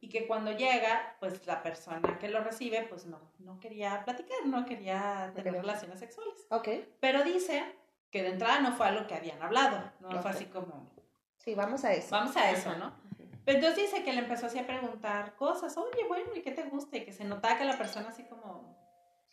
Y 0.00 0.08
que 0.08 0.26
cuando 0.26 0.52
llega, 0.52 1.16
pues 1.18 1.46
la 1.46 1.62
persona 1.62 2.18
que 2.18 2.28
lo 2.28 2.42
recibe, 2.42 2.86
pues 2.88 3.06
no, 3.06 3.20
no 3.38 3.58
quería 3.58 4.04
platicar, 4.04 4.46
no 4.46 4.64
quería 4.64 5.32
tener 5.34 5.54
relaciones 5.54 5.98
sexuales. 5.98 6.46
Ok. 6.50 6.68
Pero 7.00 7.24
dice 7.24 7.64
que 8.10 8.22
de 8.22 8.30
entrada 8.30 8.60
no 8.60 8.72
fue 8.72 8.86
a 8.86 8.92
lo 8.92 9.06
que 9.06 9.14
habían 9.14 9.42
hablado, 9.42 9.90
no 10.00 10.22
fue 10.22 10.30
así 10.30 10.46
como... 10.46 10.90
Sí, 11.36 11.54
vamos 11.54 11.84
a 11.84 11.92
eso. 11.92 12.10
Vamos 12.10 12.36
a 12.36 12.50
eso, 12.50 12.76
¿no? 12.76 12.92
Pero 13.44 13.58
entonces 13.60 13.90
dice 13.90 14.04
que 14.04 14.12
le 14.12 14.20
empezó 14.20 14.46
así 14.46 14.58
a 14.58 14.66
preguntar 14.66 15.34
cosas, 15.34 15.76
oye, 15.78 16.04
bueno, 16.06 16.34
¿y 16.34 16.42
qué 16.42 16.50
te 16.50 16.64
gusta? 16.64 16.98
Y 16.98 17.04
que 17.04 17.12
se 17.12 17.24
notaba 17.24 17.56
que 17.56 17.64
la 17.64 17.78
persona 17.78 18.10
así 18.10 18.24
como 18.24 18.77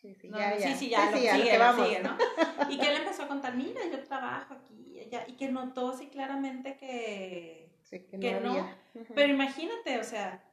Sí, 0.06 0.13
sí, 0.13 0.30
ya, 0.30 0.56
ya. 0.56 0.68
Sí, 0.68 0.76
sí, 0.76 0.89
ya, 0.89 1.10
lo 1.10 1.18
sigue, 1.18 1.58
lo 1.58 1.86
sigue, 1.86 2.00
¿no? 2.02 2.18
Y 2.70 2.78
que 2.78 2.89
él 2.89 2.98
empezó 2.98 3.24
a 3.24 3.28
contar, 3.28 3.56
mira, 3.56 3.82
yo 3.91 4.04
trabajo 4.04 4.54
aquí, 4.54 5.00
y 5.28 5.34
que 5.34 5.50
notó 5.50 5.89
así 5.89 6.08
claramente 6.08 6.78
que, 6.78 7.72
que 7.89 8.39
no. 8.39 8.70
Pero 9.15 9.34
imagínate, 9.34 9.98
o 9.98 10.04
sea, 10.04 10.44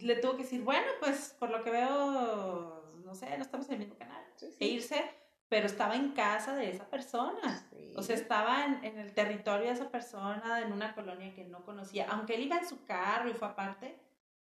le 0.00 0.16
tuvo 0.16 0.32
que 0.32 0.42
decir, 0.42 0.62
bueno, 0.62 0.86
pues 0.98 1.36
por 1.38 1.50
lo 1.50 1.62
que 1.62 1.70
veo, 1.70 2.92
no 3.04 3.14
sé, 3.14 3.36
no 3.36 3.42
estamos 3.42 3.68
en 3.68 3.74
el 3.74 3.78
mismo 3.80 3.96
canal. 3.96 4.20
E 4.58 4.66
irse, 4.66 5.04
pero 5.48 5.66
estaba 5.66 5.94
en 5.94 6.10
casa 6.10 6.56
de 6.56 6.70
esa 6.70 6.88
persona. 6.88 7.68
O 7.96 8.02
sea, 8.02 8.16
estaba 8.16 8.64
en, 8.64 8.84
en, 8.84 8.98
el 8.98 9.12
territorio 9.12 9.66
de 9.66 9.72
esa 9.74 9.90
persona, 9.90 10.60
en 10.60 10.72
una 10.72 10.94
colonia 10.94 11.34
que 11.34 11.44
no 11.44 11.64
conocía. 11.64 12.08
Aunque 12.10 12.34
él 12.34 12.42
iba 12.42 12.56
en 12.58 12.68
su 12.68 12.84
carro 12.84 13.30
y 13.30 13.34
fue 13.34 13.46
aparte, 13.46 13.96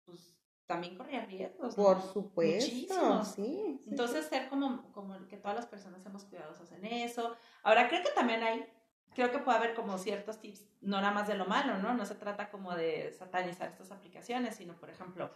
pues 0.05 0.35
también 0.67 0.97
corría 0.97 1.25
riesgos. 1.25 1.75
Por 1.75 2.01
supuesto. 2.01 2.65
Muchísimos. 2.65 3.27
Sí, 3.29 3.81
Entonces, 3.87 4.25
ser 4.25 4.49
como, 4.49 4.91
como 4.93 5.27
que 5.27 5.37
todas 5.37 5.55
las 5.55 5.67
personas 5.67 6.01
seamos 6.01 6.25
cuidadosas 6.25 6.71
en 6.71 6.85
eso. 6.85 7.35
Ahora, 7.63 7.87
creo 7.87 8.03
que 8.03 8.11
también 8.11 8.43
hay, 8.43 8.65
creo 9.13 9.31
que 9.31 9.39
puede 9.39 9.57
haber 9.57 9.75
como 9.75 9.97
ciertos 9.97 10.39
tips, 10.39 10.65
no 10.81 11.01
nada 11.01 11.13
más 11.13 11.27
de 11.27 11.35
lo 11.35 11.45
malo, 11.45 11.77
¿no? 11.77 11.93
No 11.93 12.05
se 12.05 12.15
trata 12.15 12.49
como 12.49 12.73
de 12.75 13.11
satanizar 13.11 13.69
estas 13.69 13.91
aplicaciones, 13.91 14.55
sino, 14.55 14.75
por 14.75 14.89
ejemplo, 14.89 15.31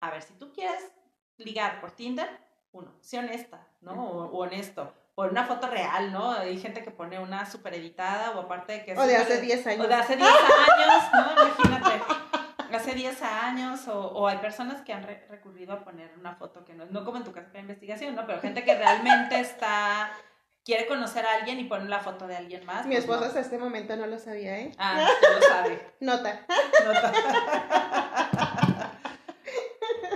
a 0.00 0.10
ver, 0.10 0.22
si 0.22 0.34
tú 0.34 0.52
quieres 0.52 0.92
ligar 1.36 1.80
por 1.80 1.92
Tinder, 1.92 2.28
uno, 2.72 2.94
sé 3.00 3.18
honesta, 3.18 3.68
¿no? 3.80 3.92
O, 3.92 4.38
honesto. 4.38 4.94
O 5.14 5.24
una 5.24 5.44
foto 5.44 5.66
real, 5.66 6.10
¿no? 6.10 6.32
Hay 6.32 6.58
gente 6.58 6.82
que 6.82 6.90
pone 6.90 7.18
una 7.18 7.44
super 7.44 7.74
editada 7.74 8.30
o 8.30 8.40
aparte 8.40 8.72
de 8.72 8.84
que... 8.84 8.96
O 8.96 9.06
de 9.06 9.16
hace 9.16 9.42
10 9.42 9.66
años. 9.66 9.84
O 9.84 9.88
de 9.88 9.94
hace 9.94 10.16
10 10.16 10.28
años, 10.28 11.04
¿no? 11.12 11.32
Imagínate. 11.32 12.02
hace 12.76 12.94
10 12.94 13.22
años, 13.22 13.86
o, 13.88 13.98
o 13.98 14.28
hay 14.28 14.38
personas 14.38 14.82
que 14.82 14.92
han 14.92 15.02
re- 15.02 15.26
recurrido 15.28 15.72
a 15.74 15.84
poner 15.84 16.10
una 16.18 16.34
foto 16.36 16.64
que 16.64 16.74
no 16.74 16.84
es, 16.84 16.90
no 16.90 17.04
como 17.04 17.18
en 17.18 17.24
tu 17.24 17.32
caso 17.32 17.50
de 17.52 17.60
investigación, 17.60 18.14
¿no? 18.14 18.26
Pero 18.26 18.40
gente 18.40 18.64
que 18.64 18.74
realmente 18.74 19.38
está, 19.40 20.10
quiere 20.64 20.86
conocer 20.86 21.24
a 21.26 21.34
alguien 21.34 21.58
y 21.60 21.64
pone 21.64 21.88
la 21.88 22.00
foto 22.00 22.26
de 22.26 22.36
alguien 22.36 22.64
más. 22.66 22.84
Mi 22.86 22.92
pues 22.94 23.00
esposo 23.04 23.20
no. 23.20 23.26
hasta 23.26 23.40
este 23.40 23.58
momento 23.58 23.96
no 23.96 24.06
lo 24.06 24.18
sabía, 24.18 24.58
¿eh? 24.58 24.72
Ah, 24.78 25.06
no 25.22 25.34
lo 25.38 25.42
sabe. 25.42 25.92
Nota. 26.00 26.46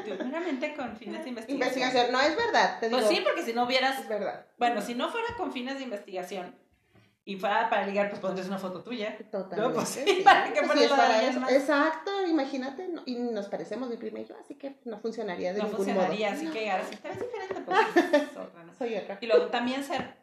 Tú, 0.04 0.24
meramente 0.24 0.74
con 0.76 0.96
fines 0.96 1.22
de 1.24 1.30
investigación. 1.30 1.50
Investigación, 1.68 2.12
no 2.12 2.20
es 2.20 2.36
verdad, 2.36 2.78
te 2.78 2.88
digo. 2.88 2.98
Pues 3.00 3.10
sí, 3.10 3.20
porque 3.24 3.42
si 3.42 3.52
no 3.52 3.64
hubieras, 3.64 3.98
Es 3.98 4.08
verdad. 4.08 4.46
bueno, 4.58 4.80
si 4.80 4.94
no 4.94 5.08
fuera 5.08 5.26
con 5.36 5.52
fines 5.52 5.78
de 5.78 5.84
investigación 5.84 6.54
y 7.26 7.36
fuera 7.36 7.68
para 7.68 7.84
ligar, 7.86 8.08
pues 8.08 8.20
pondrías 8.20 8.46
una 8.48 8.56
foto 8.58 8.82
tuya. 8.82 9.18
Totalmente. 9.30 9.56
No, 9.60 9.74
pues 9.74 9.88
sí, 9.88 10.20
¿para 10.24 10.44
qué 10.52 10.62
Pues 10.62 10.80
sí, 10.80 10.88
para 10.88 11.22
eso. 11.22 11.40
Exacto, 11.50 12.26
imagínate, 12.26 12.88
no- 12.88 13.02
y 13.04 13.16
nos 13.16 13.48
parecemos 13.48 13.90
mi 13.90 13.96
prima 13.98 14.20
y 14.20 14.24
yo, 14.24 14.34
así 14.40 14.54
que 14.54 14.76
no 14.84 14.98
funcionaría 15.00 15.52
de 15.52 15.58
No 15.58 15.64
ningún 15.64 15.76
funcionaría, 15.84 16.30
modo. 16.30 16.38
así 16.40 16.50
que 16.50 16.70
ahora 16.70 16.84
si 16.84 16.96
te 16.96 17.08
ves 17.08 17.18
diferente, 17.20 17.60
pues 17.66 17.78
es 18.30 18.36
otra, 18.36 18.62
¿no? 18.64 18.72
Soy 18.74 18.94
otra. 18.96 19.18
Y 19.20 19.26
luego 19.26 19.46
también 19.46 19.82
ser, 19.84 20.14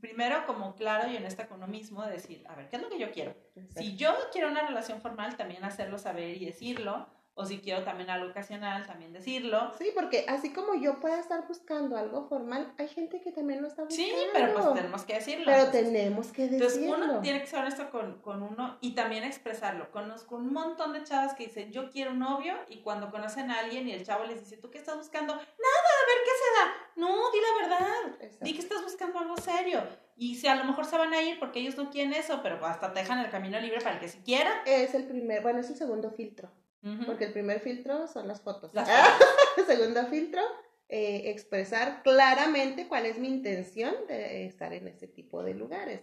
primero 0.00 0.46
como 0.46 0.74
claro 0.74 1.10
y 1.10 1.16
honesta 1.16 1.46
con 1.48 1.58
uno 1.58 1.66
mismo, 1.66 2.02
de 2.04 2.12
decir, 2.12 2.44
a 2.48 2.54
ver, 2.54 2.68
¿qué 2.70 2.76
es 2.76 2.82
lo 2.82 2.88
que 2.88 2.98
yo 2.98 3.10
quiero? 3.12 3.34
Si 3.76 3.96
yo 3.96 4.14
quiero 4.32 4.48
una 4.48 4.66
relación 4.66 5.00
formal, 5.02 5.36
también 5.36 5.64
hacerlo 5.64 5.98
saber 5.98 6.36
y 6.40 6.46
decirlo, 6.46 7.08
o 7.38 7.46
si 7.46 7.58
quiero 7.60 7.84
también 7.84 8.10
algo 8.10 8.30
ocasional, 8.30 8.84
también 8.84 9.12
decirlo. 9.12 9.72
Sí, 9.78 9.90
porque 9.94 10.24
así 10.28 10.52
como 10.52 10.74
yo 10.74 10.98
pueda 10.98 11.20
estar 11.20 11.46
buscando 11.46 11.96
algo 11.96 12.26
formal, 12.28 12.72
hay 12.78 12.88
gente 12.88 13.20
que 13.20 13.30
también 13.30 13.62
lo 13.62 13.68
está 13.68 13.84
buscando. 13.84 14.12
Sí, 14.12 14.26
pero 14.32 14.52
pues 14.54 14.74
tenemos 14.74 15.02
que 15.04 15.14
decirlo. 15.14 15.44
Pero 15.46 15.58
Entonces, 15.58 15.92
tenemos 15.92 16.26
que 16.32 16.44
Entonces 16.44 16.80
decirlo. 16.80 16.96
uno 16.96 17.20
tiene 17.20 17.40
que 17.40 17.46
ser 17.46 17.60
honesto 17.60 17.90
con, 17.90 18.20
con 18.20 18.42
uno 18.42 18.76
y 18.80 18.94
también 18.94 19.22
expresarlo. 19.24 19.90
Conozco 19.92 20.34
un 20.36 20.52
montón 20.52 20.92
de 20.92 21.04
chavas 21.04 21.34
que 21.34 21.46
dicen, 21.46 21.70
yo 21.70 21.90
quiero 21.90 22.10
un 22.10 22.18
novio 22.18 22.54
y 22.68 22.80
cuando 22.82 23.10
conocen 23.10 23.50
a 23.52 23.60
alguien 23.60 23.88
y 23.88 23.92
el 23.92 24.04
chavo 24.04 24.24
les 24.24 24.40
dice, 24.40 24.56
¿tú 24.56 24.70
qué 24.70 24.78
estás 24.78 24.96
buscando? 24.96 25.34
Nada, 25.34 25.44
a 25.46 26.06
ver 26.06 26.18
qué 26.24 26.30
se 26.30 26.60
da. 26.60 26.74
No, 26.96 27.30
di 27.30 27.38
la 27.40 27.68
verdad. 27.68 28.16
Exacto. 28.20 28.44
Di 28.44 28.52
que 28.54 28.60
estás 28.60 28.82
buscando 28.82 29.18
algo 29.20 29.36
serio. 29.36 29.80
Y 30.16 30.34
si 30.34 30.48
a 30.48 30.56
lo 30.56 30.64
mejor 30.64 30.84
se 30.84 30.98
van 30.98 31.12
a 31.12 31.22
ir 31.22 31.38
porque 31.38 31.60
ellos 31.60 31.76
no 31.76 31.90
quieren 31.90 32.12
eso, 32.12 32.40
pero 32.42 32.64
hasta 32.66 32.92
te 32.92 32.98
dejan 32.98 33.20
el 33.20 33.30
camino 33.30 33.60
libre 33.60 33.78
para 33.80 33.94
el 33.94 34.00
que 34.00 34.08
si 34.08 34.18
quiera. 34.18 34.50
Es 34.66 34.94
el 34.94 35.04
primer, 35.06 35.40
bueno, 35.42 35.60
es 35.60 35.70
el 35.70 35.76
segundo 35.76 36.10
filtro, 36.10 36.50
Porque 37.06 37.24
el 37.24 37.32
primer 37.32 37.60
filtro 37.60 38.06
son 38.06 38.28
las 38.28 38.40
fotos. 38.40 38.72
Las 38.72 38.88
el 39.56 39.66
segundo 39.66 40.06
filtro, 40.06 40.40
eh, 40.88 41.22
expresar 41.26 42.02
claramente 42.02 42.86
cuál 42.88 43.06
es 43.06 43.18
mi 43.18 43.28
intención 43.28 43.94
de 44.06 44.46
estar 44.46 44.72
en 44.72 44.88
ese 44.88 45.08
tipo 45.08 45.42
de 45.42 45.54
lugares. 45.54 46.00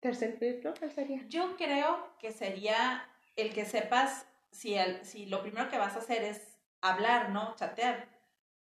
Tercer 0.00 0.38
filtro, 0.38 0.72
¿cuál 0.78 0.92
sería? 0.92 1.26
Yo 1.28 1.56
creo 1.56 2.16
que 2.18 2.32
sería 2.32 3.06
el 3.36 3.52
que 3.52 3.66
sepas 3.66 4.26
si, 4.50 4.74
el, 4.74 5.04
si 5.04 5.26
lo 5.26 5.42
primero 5.42 5.68
que 5.68 5.78
vas 5.78 5.96
a 5.96 5.98
hacer 5.98 6.22
es 6.22 6.56
hablar, 6.80 7.30
¿no? 7.30 7.54
Chatear. 7.56 8.08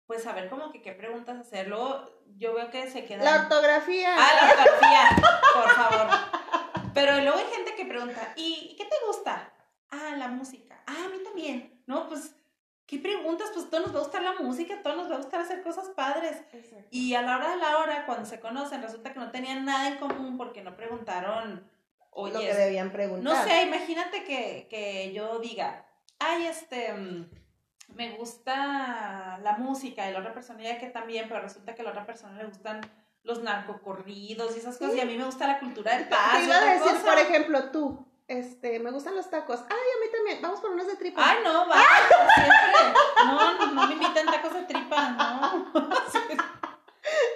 Pues 0.05 0.23
saber 0.23 0.49
como 0.49 0.71
que 0.71 0.81
qué 0.81 0.91
preguntas 0.91 1.39
hacer. 1.39 1.67
Luego 1.67 2.05
yo 2.37 2.53
veo 2.53 2.69
que 2.69 2.89
se 2.91 3.05
queda... 3.05 3.23
La 3.23 3.43
ortografía. 3.43 4.13
Ah, 4.15 4.31
la 4.35 4.49
ortografía, 4.49 5.29
por 5.53 5.69
favor. 5.71 6.07
Pero 6.93 7.21
luego 7.21 7.37
hay 7.37 7.45
gente 7.45 7.73
que 7.75 7.85
pregunta, 7.85 8.33
¿y 8.35 8.73
y 8.73 8.75
qué 8.75 8.85
te 8.85 8.95
gusta? 9.07 9.22
La 10.17 10.27
música. 10.27 10.81
Ah, 10.87 11.05
a 11.05 11.09
mí 11.09 11.17
también. 11.23 11.81
No, 11.87 12.07
pues, 12.07 12.35
¿qué 12.85 12.99
preguntas? 12.99 13.49
Pues 13.53 13.69
todos 13.69 13.85
nos 13.87 13.95
va 13.95 13.99
a 13.99 14.03
gustar 14.03 14.21
la 14.23 14.33
música, 14.33 14.81
todos 14.83 14.97
nos 14.97 15.09
va 15.11 15.15
a 15.15 15.19
gustar 15.19 15.41
hacer 15.41 15.61
cosas 15.63 15.89
padres. 15.89 16.37
Exacto. 16.53 16.87
Y 16.91 17.13
a 17.15 17.21
la 17.21 17.37
hora 17.37 17.51
de 17.51 17.57
la 17.57 17.77
hora, 17.77 18.05
cuando 18.05 18.25
se 18.25 18.39
conocen, 18.39 18.81
resulta 18.81 19.13
que 19.13 19.19
no 19.19 19.31
tenían 19.31 19.65
nada 19.65 19.87
en 19.89 19.97
común 19.97 20.37
porque 20.37 20.61
no 20.61 20.75
preguntaron, 20.75 21.69
oye, 22.11 22.33
lo 22.33 22.39
que 22.39 22.53
debían 22.53 22.91
preguntar. 22.91 23.23
no 23.35 23.43
sé, 23.43 23.63
imagínate 23.63 24.23
que, 24.23 24.67
que 24.69 25.11
yo 25.13 25.39
diga, 25.39 25.85
ay, 26.19 26.45
este, 26.45 26.93
mm, 26.93 27.29
me 27.95 28.11
gusta 28.17 29.39
la 29.43 29.57
música 29.57 30.09
y 30.09 30.13
la 30.13 30.19
otra 30.19 30.33
persona 30.33 30.63
ya 30.63 30.77
que 30.77 30.87
también, 30.87 31.27
pero 31.27 31.41
resulta 31.41 31.75
que 31.75 31.81
a 31.81 31.85
la 31.85 31.91
otra 31.91 32.05
persona 32.05 32.37
le 32.37 32.45
gustan 32.45 32.81
los 33.23 33.41
narcocorridos 33.41 34.55
y 34.55 34.59
esas 34.59 34.77
cosas, 34.77 34.93
Sí. 34.93 34.99
y 34.99 35.01
a 35.01 35.05
mí 35.05 35.17
me 35.17 35.23
gusta 35.25 35.47
la 35.47 35.59
cultura 35.59 35.97
de 35.97 36.03
Te 36.05 36.09
paz. 36.09 36.41
y 36.41 36.45
iba 36.45 36.57
a 36.57 36.65
decir, 36.73 36.91
cosa. 36.91 37.05
por 37.05 37.17
ejemplo, 37.19 37.71
tú, 37.71 38.05
este, 38.27 38.79
me 38.79 38.91
gustan 38.91 39.15
los 39.15 39.29
tacos. 39.29 39.59
Ay, 39.61 39.67
a 39.69 40.05
mí 40.05 40.11
también. 40.11 40.41
Vamos 40.41 40.59
por 40.59 40.71
unos 40.71 40.87
de 40.87 40.95
tripa. 40.95 41.21
Ay, 41.23 41.37
no, 41.43 41.67
va, 41.67 41.75
siempre. 42.33 43.01
No, 43.25 43.53
no, 43.53 43.65
no 43.73 43.87
me 43.87 43.93
invitan 43.93 44.25
tacos 44.25 44.53
de 44.53 44.61
tripa, 44.63 45.09
no. 45.11 45.71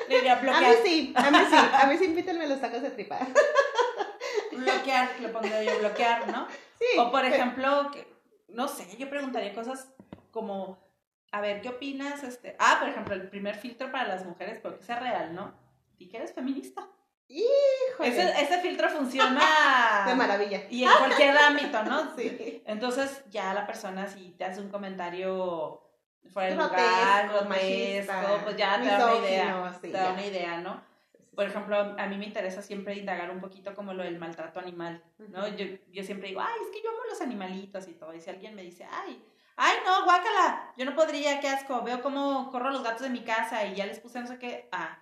Le 0.07 0.15
diría 0.15 0.33
a 0.33 0.35
mí 0.37 0.41
bloquear, 0.43 0.75
sí, 0.83 1.13
a 1.15 1.31
mí 1.31 1.37
sí, 1.49 1.55
a 1.55 1.85
mí 1.87 1.97
sí 1.97 2.05
invítenme 2.05 2.47
los 2.47 2.61
tacos 2.61 2.81
de 2.81 2.91
tripa. 2.91 3.19
bloquear, 4.51 5.09
le 5.19 5.29
pondría 5.29 5.63
yo 5.63 5.79
bloquear, 5.79 6.27
¿no? 6.31 6.47
Sí. 6.79 6.85
O 6.99 7.11
por 7.11 7.21
pero- 7.21 7.35
ejemplo, 7.35 7.91
que, 7.91 8.07
no 8.49 8.67
sé, 8.67 8.95
yo 8.97 9.09
preguntaría 9.09 9.53
cosas 9.53 9.89
como, 10.31 10.79
a 11.31 11.41
ver, 11.41 11.61
¿qué 11.61 11.69
opinas? 11.69 12.23
Este, 12.23 12.55
ah, 12.59 12.77
por 12.79 12.89
ejemplo, 12.89 13.13
el 13.13 13.29
primer 13.29 13.55
filtro 13.55 13.91
para 13.91 14.07
las 14.07 14.25
mujeres, 14.25 14.59
pero 14.61 14.77
que 14.77 14.83
sea 14.83 14.99
real, 14.99 15.35
¿no? 15.35 15.53
¿Y 15.97 16.09
que 16.09 16.17
eres 16.17 16.33
feminista? 16.33 16.87
Híjole, 17.29 18.09
Ese, 18.09 18.41
ese 18.41 18.59
filtro 18.61 18.89
funciona 18.89 19.41
de 20.07 20.15
maravilla. 20.15 20.63
y 20.69 20.83
en 20.83 20.89
cualquier 20.97 21.37
ámbito, 21.43 21.83
¿no? 21.83 22.15
Sí. 22.15 22.63
Entonces 22.65 23.23
ya 23.29 23.53
la 23.53 23.65
persona 23.65 24.07
si 24.07 24.31
te 24.31 24.45
hace 24.45 24.61
un 24.61 24.69
comentario 24.69 25.81
fuera 26.31 26.49
de 26.49 26.55
lugar, 26.55 27.29
grotesco, 27.29 28.39
pues 28.43 28.57
ya 28.57 28.79
te 28.81 28.87
da 28.87 29.05
una 29.15 29.25
idea, 29.27 29.73
sí, 29.73 29.79
te 29.81 29.91
da 29.91 30.11
una 30.13 30.25
idea, 30.25 30.57
¿no? 30.61 30.81
Por 31.35 31.45
ejemplo, 31.45 31.77
a 31.97 32.07
mí 32.07 32.17
me 32.17 32.25
interesa 32.25 32.61
siempre 32.61 32.95
indagar 32.95 33.29
un 33.29 33.39
poquito 33.39 33.75
como 33.75 33.93
lo 33.93 34.03
del 34.03 34.17
maltrato 34.17 34.59
animal, 34.59 35.03
¿no? 35.29 35.47
Yo, 35.49 35.65
yo 35.91 36.03
siempre 36.03 36.29
digo, 36.29 36.41
ay, 36.41 36.55
es 36.65 36.71
que 36.71 36.81
yo 36.81 36.89
amo 36.89 36.99
los 37.09 37.21
animalitos 37.21 37.87
y 37.87 37.93
todo. 37.93 38.13
Y 38.15 38.21
si 38.21 38.29
alguien 38.31 38.55
me 38.55 38.63
dice, 38.63 38.87
ay, 38.91 39.23
ay, 39.55 39.77
no, 39.85 40.03
guácala, 40.03 40.73
yo 40.77 40.85
no 40.85 40.95
podría, 40.95 41.39
qué 41.39 41.47
asco, 41.49 41.83
veo 41.83 42.01
cómo 42.01 42.49
corro 42.51 42.71
los 42.71 42.83
gatos 42.83 43.01
de 43.03 43.09
mi 43.09 43.23
casa 43.23 43.65
y 43.65 43.75
ya 43.75 43.85
les 43.85 43.99
puse 43.99 44.19
no 44.19 44.27
sé 44.27 44.39
qué, 44.39 44.67
ah, 44.71 44.97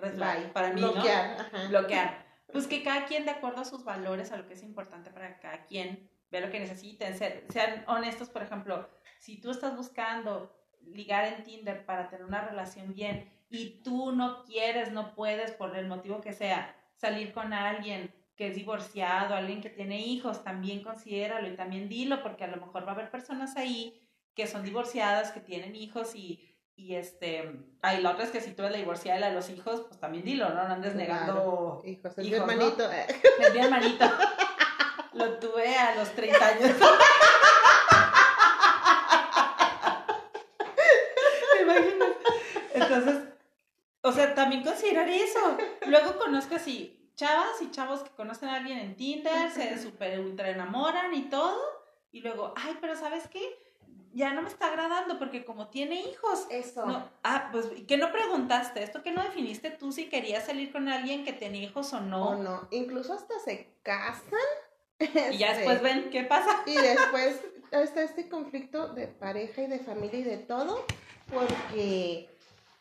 red 0.00 0.14
flag 0.14 0.52
para 0.52 0.72
mí, 0.72 0.80
Bloquear, 0.80 1.36
¿no? 1.36 1.40
ajá. 1.58 1.68
Bloquear. 1.68 2.26
Pues 2.52 2.66
que 2.66 2.82
cada 2.82 3.06
quien, 3.06 3.24
de 3.24 3.30
acuerdo 3.30 3.60
a 3.60 3.64
sus 3.64 3.84
valores, 3.84 4.32
a 4.32 4.36
lo 4.36 4.46
que 4.46 4.54
es 4.54 4.62
importante 4.62 5.10
para 5.10 5.38
cada 5.38 5.64
quien, 5.66 6.10
vea 6.30 6.40
lo 6.40 6.50
que 6.50 6.58
necesiten, 6.60 7.16
ser- 7.16 7.44
sean 7.50 7.84
honestos, 7.86 8.28
por 8.28 8.42
ejemplo, 8.42 8.88
si 9.18 9.40
tú 9.40 9.50
estás 9.50 9.76
buscando 9.76 10.56
ligar 10.82 11.26
en 11.26 11.44
Tinder 11.44 11.84
para 11.84 12.08
tener 12.08 12.24
una 12.24 12.40
relación 12.40 12.92
bien 12.94 13.30
y 13.50 13.82
tú 13.82 14.12
no 14.12 14.44
quieres, 14.44 14.92
no 14.92 15.14
puedes, 15.14 15.52
por 15.52 15.76
el 15.76 15.86
motivo 15.86 16.20
que 16.20 16.32
sea, 16.32 16.74
salir 16.96 17.32
con 17.32 17.52
alguien 17.52 18.12
que 18.36 18.48
es 18.48 18.54
divorciado, 18.54 19.34
alguien 19.34 19.60
que 19.60 19.68
tiene 19.70 20.00
hijos, 20.00 20.42
también 20.42 20.82
considéralo 20.82 21.48
y 21.48 21.56
también 21.56 21.88
dilo, 21.88 22.22
porque 22.22 22.44
a 22.44 22.48
lo 22.48 22.56
mejor 22.56 22.84
va 22.86 22.92
a 22.92 22.94
haber 22.94 23.10
personas 23.10 23.56
ahí 23.56 24.00
que 24.34 24.46
son 24.46 24.62
divorciadas, 24.64 25.32
que 25.32 25.40
tienen 25.40 25.76
hijos 25.76 26.14
y, 26.14 26.49
y 26.80 26.96
este, 26.96 27.52
hay 27.82 28.00
la 28.00 28.12
otra 28.12 28.24
es 28.24 28.30
que 28.30 28.40
si 28.40 28.52
tú 28.52 28.62
eres 28.62 28.72
la 28.72 28.78
divorciada 28.78 29.20
la 29.20 29.28
de 29.28 29.34
los 29.34 29.50
hijos, 29.50 29.82
pues 29.86 30.00
también 30.00 30.24
dilo, 30.24 30.48
¿no? 30.48 30.54
No 30.54 30.72
andes 30.74 30.94
negando, 30.94 31.82
Hijos, 31.84 32.12
es 32.12 32.24
mi 32.24 32.28
hijos, 32.28 32.46
¿no? 32.46 32.52
hermanito. 32.52 32.90
eh. 32.90 33.06
es 33.40 33.52
mi 33.52 33.60
hermanito. 33.60 34.06
Lo 35.12 35.38
tuve 35.38 35.76
a 35.76 35.94
los 35.96 36.08
30 36.14 36.46
años. 36.46 36.70
¿Te 41.56 41.62
imaginas? 41.62 42.08
Entonces, 42.74 43.16
o 44.02 44.12
sea, 44.12 44.34
también 44.34 44.62
considerar 44.64 45.08
eso. 45.08 45.56
Luego 45.86 46.18
conozco 46.18 46.54
así, 46.54 47.10
chavas 47.14 47.60
y 47.60 47.70
chavos 47.70 48.02
que 48.02 48.10
conocen 48.10 48.48
a 48.48 48.56
alguien 48.56 48.78
en 48.78 48.96
Tinder, 48.96 49.50
se 49.50 49.78
super 49.78 50.18
ultra 50.20 50.48
enamoran 50.48 51.12
y 51.12 51.28
todo. 51.28 51.58
Y 52.12 52.20
luego, 52.22 52.54
ay, 52.56 52.78
pero 52.80 52.96
¿sabes 52.96 53.28
qué? 53.28 53.69
Ya 54.12 54.32
no 54.32 54.42
me 54.42 54.48
está 54.48 54.66
agradando 54.66 55.18
porque 55.18 55.44
como 55.44 55.68
tiene 55.68 56.00
hijos. 56.00 56.46
Eso. 56.50 56.84
No, 56.84 57.08
ah, 57.22 57.48
pues, 57.52 57.66
¿y 57.76 57.82
¿qué 57.82 57.96
no 57.96 58.10
preguntaste? 58.10 58.82
¿Esto 58.82 59.02
que 59.02 59.12
no 59.12 59.22
definiste 59.22 59.70
tú 59.70 59.92
si 59.92 60.08
querías 60.08 60.46
salir 60.46 60.72
con 60.72 60.88
alguien 60.88 61.24
que 61.24 61.32
tenía 61.32 61.62
hijos 61.62 61.92
o 61.92 62.00
no? 62.00 62.30
O 62.30 62.34
no. 62.36 62.68
Incluso 62.70 63.12
hasta 63.12 63.38
se 63.38 63.68
casan. 63.82 64.24
Y 64.98 65.38
ya 65.38 65.52
Este, 65.52 65.60
después 65.60 65.82
ven 65.82 66.10
qué 66.10 66.24
pasa. 66.24 66.62
Y 66.66 66.74
después 66.74 67.40
está 67.70 68.02
este 68.02 68.28
conflicto 68.28 68.88
de 68.88 69.06
pareja 69.06 69.62
y 69.62 69.66
de 69.66 69.78
familia 69.78 70.18
y 70.18 70.24
de 70.24 70.38
todo, 70.38 70.84
porque 71.32 72.28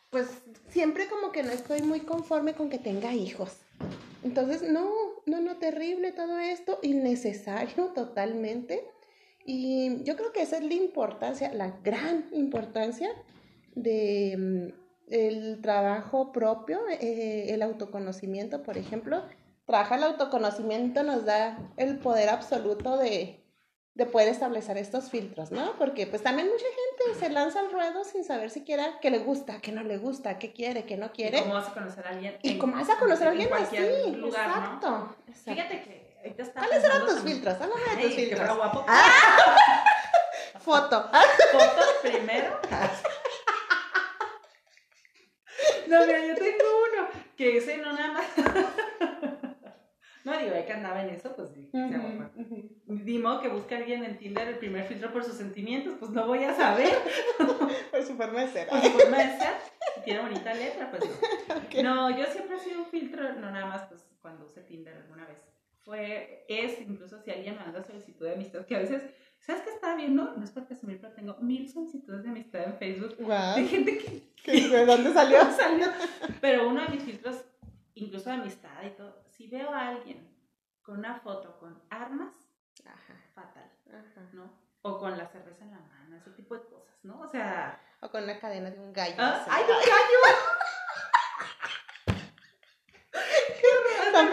pues 0.09 0.27
siempre 0.69 1.07
como 1.07 1.31
que 1.31 1.43
no 1.43 1.51
estoy 1.51 1.81
muy 1.81 2.01
conforme 2.01 2.53
con 2.53 2.69
que 2.69 2.79
tenga 2.79 3.13
hijos. 3.13 3.57
Entonces, 4.23 4.63
no, 4.63 4.89
no, 5.25 5.39
no, 5.39 5.57
terrible 5.57 6.11
todo 6.11 6.39
esto, 6.39 6.79
innecesario 6.81 7.85
totalmente. 7.95 8.85
Y 9.51 10.03
yo 10.03 10.15
creo 10.15 10.31
que 10.31 10.43
esa 10.43 10.57
es 10.57 10.63
la 10.63 10.75
importancia, 10.75 11.51
la 11.53 11.71
gran 11.83 12.27
importancia 12.33 13.09
de 13.73 14.35
mm, 14.37 15.11
el 15.11 15.59
trabajo 15.61 16.31
propio, 16.31 16.79
eh, 16.89 17.47
el 17.49 17.63
autoconocimiento, 17.63 18.61
por 18.61 18.77
ejemplo. 18.77 19.23
Trabajar 19.65 19.97
el 19.97 20.03
autoconocimiento 20.05 21.01
nos 21.01 21.25
da 21.25 21.57
el 21.77 21.97
poder 21.97 22.29
absoluto 22.29 22.97
de, 22.97 23.43
de 23.95 24.05
poder 24.05 24.27
establecer 24.27 24.77
estos 24.77 25.09
filtros, 25.09 25.51
¿no? 25.51 25.73
Porque 25.79 26.05
pues 26.05 26.21
también 26.21 26.47
mucha 26.47 26.65
gente 26.65 27.19
se 27.19 27.31
lanza 27.31 27.59
al 27.61 27.71
ruedo 27.71 28.03
sin 28.03 28.23
saber 28.23 28.51
siquiera 28.51 28.99
qué 29.01 29.09
le 29.09 29.17
gusta, 29.17 29.61
qué 29.61 29.71
no 29.71 29.81
le 29.83 29.97
gusta, 29.97 30.37
qué 30.37 30.53
quiere, 30.53 30.85
qué 30.85 30.95
no 30.95 31.07
¿Y 31.07 31.09
quiere. 31.09 31.39
cómo 31.39 31.55
vas 31.55 31.69
a 31.69 31.73
conocer 31.73 32.05
a 32.05 32.09
alguien? 32.11 32.35
Y 32.43 32.51
en- 32.51 32.59
cómo 32.59 32.73
vas 32.75 32.89
a 32.89 32.99
conocer 32.99 33.27
a 33.27 33.31
en 33.33 33.41
alguien 33.41 33.53
así. 33.53 34.11
lugar, 34.15 34.47
¿no? 34.47 35.15
exacto. 35.27 35.51
Fíjate 35.55 35.81
que 35.83 36.08
¿Cuáles 36.53 36.83
eran 36.83 36.99
tus 37.05 37.15
también- 37.15 37.35
filtros? 37.37 37.55
Háblame 37.61 37.95
de 37.95 38.01
tus 38.03 38.15
filtros. 38.15 38.55
guapo. 38.57 38.85
Foto. 40.59 41.09
Foto 41.51 41.83
primero. 42.01 42.59
No, 45.87 46.05
mira, 46.05 46.19
yo 46.25 46.35
tengo 46.35 46.63
uno 46.93 47.07
que 47.35 47.57
ese 47.57 47.77
no 47.77 47.91
nada 47.93 48.13
más. 48.13 48.25
No, 50.25 50.37
digo, 50.37 50.53
ya 50.53 50.65
que 50.65 50.73
andaba 50.73 51.01
en 51.01 51.09
eso, 51.09 51.33
pues 51.35 51.49
sí. 51.55 51.71
Dimo 52.85 53.39
que 53.41 53.47
busca 53.47 53.77
alguien 53.77 54.03
en 54.03 54.17
Tinder 54.19 54.47
el 54.49 54.57
primer 54.59 54.85
filtro 54.85 55.11
por 55.11 55.23
sus 55.23 55.35
sentimientos, 55.35 55.95
pues 55.97 56.11
no 56.11 56.27
voy 56.27 56.43
a 56.43 56.53
saber. 56.53 56.93
por 57.89 58.03
su 58.03 58.15
forma 58.15 58.41
de 58.41 58.49
ser. 58.49 58.67
Por 58.67 58.79
su 58.81 58.91
forma 58.91 59.17
de 59.17 59.39
ser. 59.39 59.53
Si 59.95 60.01
tiene 60.01 60.19
bonita 60.21 60.53
letra, 60.53 60.91
pues 60.91 61.03
no. 61.83 61.83
No, 61.83 62.09
yo 62.15 62.25
siempre 62.27 62.57
he 62.57 62.59
sido 62.59 62.79
un 62.81 62.85
filtro, 62.87 63.23
no 63.33 63.49
nada 63.49 63.65
más, 63.65 63.87
pues 63.87 64.05
cuando 64.21 64.45
use 64.45 64.61
Tinder 64.61 64.95
alguna 64.97 65.25
vez. 65.25 65.39
Fue, 65.83 66.45
es, 66.47 66.79
incluso 66.81 67.19
si 67.19 67.31
alguien 67.31 67.55
me 67.55 67.61
manda 67.61 67.83
solicitud 67.83 68.25
de 68.25 68.33
amistad, 68.33 68.65
que 68.65 68.75
a 68.75 68.79
veces 68.79 69.03
¿Sabes 69.39 69.63
qué 69.63 69.69
estaba 69.71 69.95
viendo? 69.95 70.33
No 70.35 70.43
es 70.43 70.51
por 70.51 70.65
presumir, 70.65 70.99
pero 70.99 71.13
tengo 71.13 71.35
mil 71.39 71.67
solicitudes 71.67 72.23
de 72.23 72.29
amistad 72.29 72.63
en 72.63 72.77
Facebook. 72.77 73.15
Wow. 73.19 73.55
De 73.55 73.67
gente 73.67 73.97
que... 74.43 74.69
¿De 74.69 74.85
dónde 74.85 75.13
salió? 75.13 75.39
salió? 75.57 75.87
Pero 76.41 76.69
uno 76.69 76.81
de 76.81 76.89
mis 76.89 77.03
filtros, 77.03 77.43
incluso 77.95 78.29
de 78.29 78.35
amistad 78.35 78.83
y 78.85 78.91
todo, 78.91 79.23
si 79.29 79.47
veo 79.47 79.71
a 79.71 79.87
alguien 79.87 80.27
con 80.81 80.99
una 80.99 81.15
foto 81.15 81.57
con 81.59 81.81
armas, 81.89 82.33
Ajá. 82.85 83.15
fatal, 83.33 83.71
Ajá. 83.87 84.29
¿no? 84.33 84.51
O 84.81 84.97
con 84.97 85.17
la 85.17 85.27
cerveza 85.27 85.63
en 85.63 85.71
la 85.71 85.79
mano, 85.79 86.17
ese 86.17 86.31
tipo 86.31 86.55
de 86.55 86.61
cosas, 86.65 86.95
¿no? 87.03 87.19
O 87.21 87.27
sea... 87.27 87.81
O 88.01 88.09
con 88.09 88.23
una 88.23 88.39
cadena 88.39 88.71
de 88.71 88.79
un 88.79 88.93
gallo. 88.93 89.15
¿Ah? 89.17 89.45
¡Ay, 89.49 89.63
un 89.63 89.69
gallo! 89.69 90.59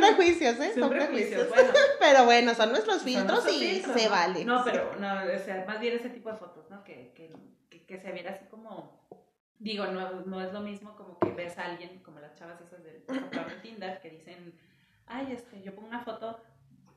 Son 0.00 0.14
prejuicios, 0.16 0.60
¿eh? 0.60 0.72
Son, 0.78 0.90
prejuicios. 0.90 1.48
Bueno, 1.48 1.70
pero 2.00 2.24
bueno, 2.24 2.54
son 2.54 2.70
nuestros 2.70 3.02
filtros 3.02 3.50
y 3.50 3.80
se 3.80 4.08
vale. 4.08 4.44
No, 4.44 4.62
pero 4.64 4.96
no, 4.98 5.24
o 5.24 5.38
sea, 5.38 5.64
más 5.66 5.80
bien 5.80 5.96
ese 5.96 6.10
tipo 6.10 6.30
de 6.30 6.36
fotos, 6.36 6.70
¿no? 6.70 6.82
Que, 6.84 7.12
que, 7.14 7.32
que, 7.86 7.98
se 7.98 8.12
viera 8.12 8.32
así 8.32 8.44
como. 8.46 9.06
Digo, 9.58 9.86
no, 9.86 10.20
no 10.26 10.42
es 10.42 10.52
lo 10.52 10.60
mismo 10.60 10.94
como 10.96 11.18
que 11.18 11.30
ves 11.30 11.56
a 11.58 11.64
alguien, 11.64 12.00
como 12.00 12.20
las 12.20 12.34
chavas 12.34 12.60
esas 12.60 12.84
del 12.84 13.06
de 13.06 13.54
Tinder, 13.62 14.00
que 14.00 14.10
dicen, 14.10 14.52
ay, 15.06 15.32
este, 15.32 15.62
yo 15.62 15.74
pongo 15.74 15.88
una 15.88 16.00
foto 16.00 16.38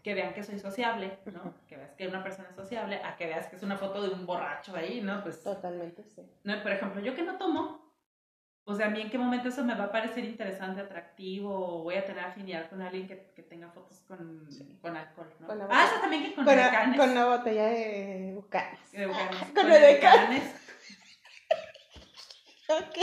que 0.04 0.14
vean 0.14 0.34
que 0.34 0.44
soy 0.44 0.60
sociable, 0.60 1.20
¿no? 1.26 1.54
Que 1.68 1.78
veas 1.78 1.94
que 1.94 2.08
una 2.08 2.24
persona 2.24 2.50
es 2.50 2.56
sociable, 2.56 3.02
a 3.04 3.16
que 3.16 3.28
veas 3.28 3.48
que 3.48 3.56
es 3.56 3.64
una 3.64 3.78
foto 3.78 4.02
de 4.02 4.10
un 4.10 4.26
borracho 4.26 4.76
ahí, 4.76 5.02
¿no? 5.02 5.22
Pues. 5.24 5.44
Totalmente, 5.44 6.04
sí. 6.04 6.22
No, 6.44 6.62
por 6.62 6.72
ejemplo, 6.72 7.02
yo 7.02 7.16
que 7.16 7.24
no 7.24 7.38
tomo, 7.38 7.89
o 8.70 8.76
sea, 8.76 8.86
a 8.86 8.90
mí 8.92 9.02
en 9.02 9.10
qué 9.10 9.18
momento 9.18 9.50
eso 9.50 9.64
me 9.64 9.74
va 9.74 9.86
a 9.86 9.92
parecer 9.92 10.24
interesante, 10.24 10.82
atractivo, 10.82 11.52
o 11.52 11.84
voy 11.84 11.96
a 11.96 12.06
tener 12.06 12.24
afinidad 12.24 12.70
con 12.70 12.84
alguien 12.84 13.08
que, 13.08 13.32
que 13.36 13.42
tenga 13.42 13.68
fotos 13.72 14.04
con, 14.08 14.48
con 14.80 14.96
alcohol, 14.96 15.28
¿no? 15.40 15.48
ah, 15.72 15.90
eso 15.92 16.00
también 16.00 16.24
que 16.24 16.36
con 16.36 16.46
con, 16.46 16.56
decanes. 16.56 17.00
Con 17.00 17.10
una 17.10 17.26
botella 17.26 17.66
de 17.66 18.34
bucanes. 18.36 18.92
De 18.92 19.08
bucanes. 19.08 19.38
con, 19.40 19.54
con 19.56 19.72
de 19.72 19.80
decanes. 19.80 20.44
ok. 22.70 22.98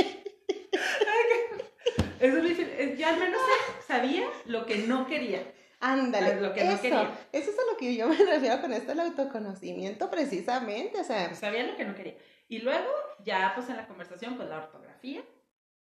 Eso 2.21 2.39
es 2.39 2.99
yo 2.99 3.09
al 3.09 3.19
menos 3.19 3.41
sabía 3.89 4.25
lo 4.45 4.67
que 4.67 4.79
no 4.79 5.09
quería. 5.09 5.53
Ándale, 5.81 6.41
lo 6.41 6.55
que 6.55 6.61
eso, 6.61 6.73
no 6.73 6.81
quería. 6.81 7.19
Eso 7.33 7.51
es 7.51 7.59
a 7.59 7.73
lo 7.73 7.77
que 7.77 7.97
yo 7.97 8.07
me 8.07 8.17
refiero 8.25 8.61
con 8.61 8.73
esto, 8.73 8.93
el 8.93 9.01
autoconocimiento, 9.01 10.09
precisamente, 10.11 11.01
o 11.01 11.05
sea. 11.05 11.35
Sabía 11.35 11.65
lo 11.65 11.77
que 11.77 11.85
no 11.85 11.97
quería. 11.97 12.15
Y 12.49 12.61
luego, 12.61 12.89
ya 13.25 13.51
pues 13.57 13.69
en 13.69 13.77
la 13.77 13.89
conversación, 13.89 14.37
pues 14.37 14.49
la 14.49 14.59
ortografía, 14.59 15.25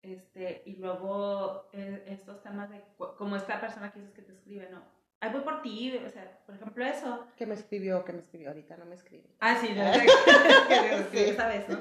este, 0.03 0.63
y 0.65 0.75
luego 0.75 1.69
eh, 1.71 2.03
estos 2.07 2.43
temas 2.43 2.69
de, 2.69 2.83
como 3.17 3.37
esta 3.37 3.59
persona 3.61 3.91
que 3.91 3.99
dices 3.99 4.13
que 4.13 4.21
te 4.21 4.33
escribe, 4.33 4.67
¿no? 4.69 4.81
Ahí 5.21 5.31
voy 5.31 5.41
por 5.41 5.61
ti, 5.61 5.95
o 5.95 6.09
sea, 6.09 6.41
por 6.45 6.55
ejemplo, 6.55 6.85
eso. 6.85 7.25
Que 7.37 7.45
me 7.45 7.55
escribió, 7.55 8.03
que 8.03 8.11
me 8.11 8.19
escribió, 8.19 8.49
ahorita 8.49 8.75
no 8.75 8.85
me 8.85 8.95
escribe. 8.95 9.23
Ah, 9.39 9.55
sí, 9.55 9.69
no, 9.69 9.83
que, 11.11 11.29
esa 11.29 11.47
vez, 11.47 11.69
¿no? 11.69 11.79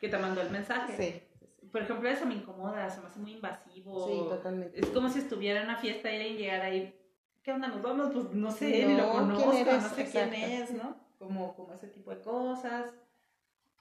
Que 0.00 0.08
te 0.08 0.16
mandó 0.16 0.42
el 0.42 0.50
mensaje. 0.50 0.96
Sí. 0.96 1.68
Por 1.72 1.82
ejemplo, 1.82 2.08
eso 2.08 2.24
me 2.24 2.34
incomoda, 2.34 2.88
se 2.88 3.00
me 3.00 3.08
hace 3.08 3.18
muy 3.18 3.32
invasivo. 3.32 4.06
Sí, 4.06 4.28
totalmente. 4.28 4.78
Es 4.78 4.86
como 4.90 5.08
si 5.08 5.18
estuviera 5.18 5.60
en 5.60 5.66
una 5.66 5.78
fiesta 5.78 6.12
y 6.12 6.16
alguien 6.16 6.36
llegara 6.36 6.66
ahí, 6.66 6.96
¿qué 7.42 7.50
onda? 7.50 7.66
Nos 7.66 7.82
vamos, 7.82 8.12
pues 8.12 8.30
no 8.30 8.52
sé, 8.52 8.86
ni 8.86 8.96
lo 8.96 9.10
conozco, 9.10 9.52
no 9.52 9.80
sé 9.80 10.08
quién 10.08 10.34
es, 10.34 10.70
¿no? 10.70 10.96
Como, 11.18 11.56
como 11.56 11.72
ese 11.74 11.88
tipo 11.88 12.12
de 12.12 12.20
cosas. 12.20 12.94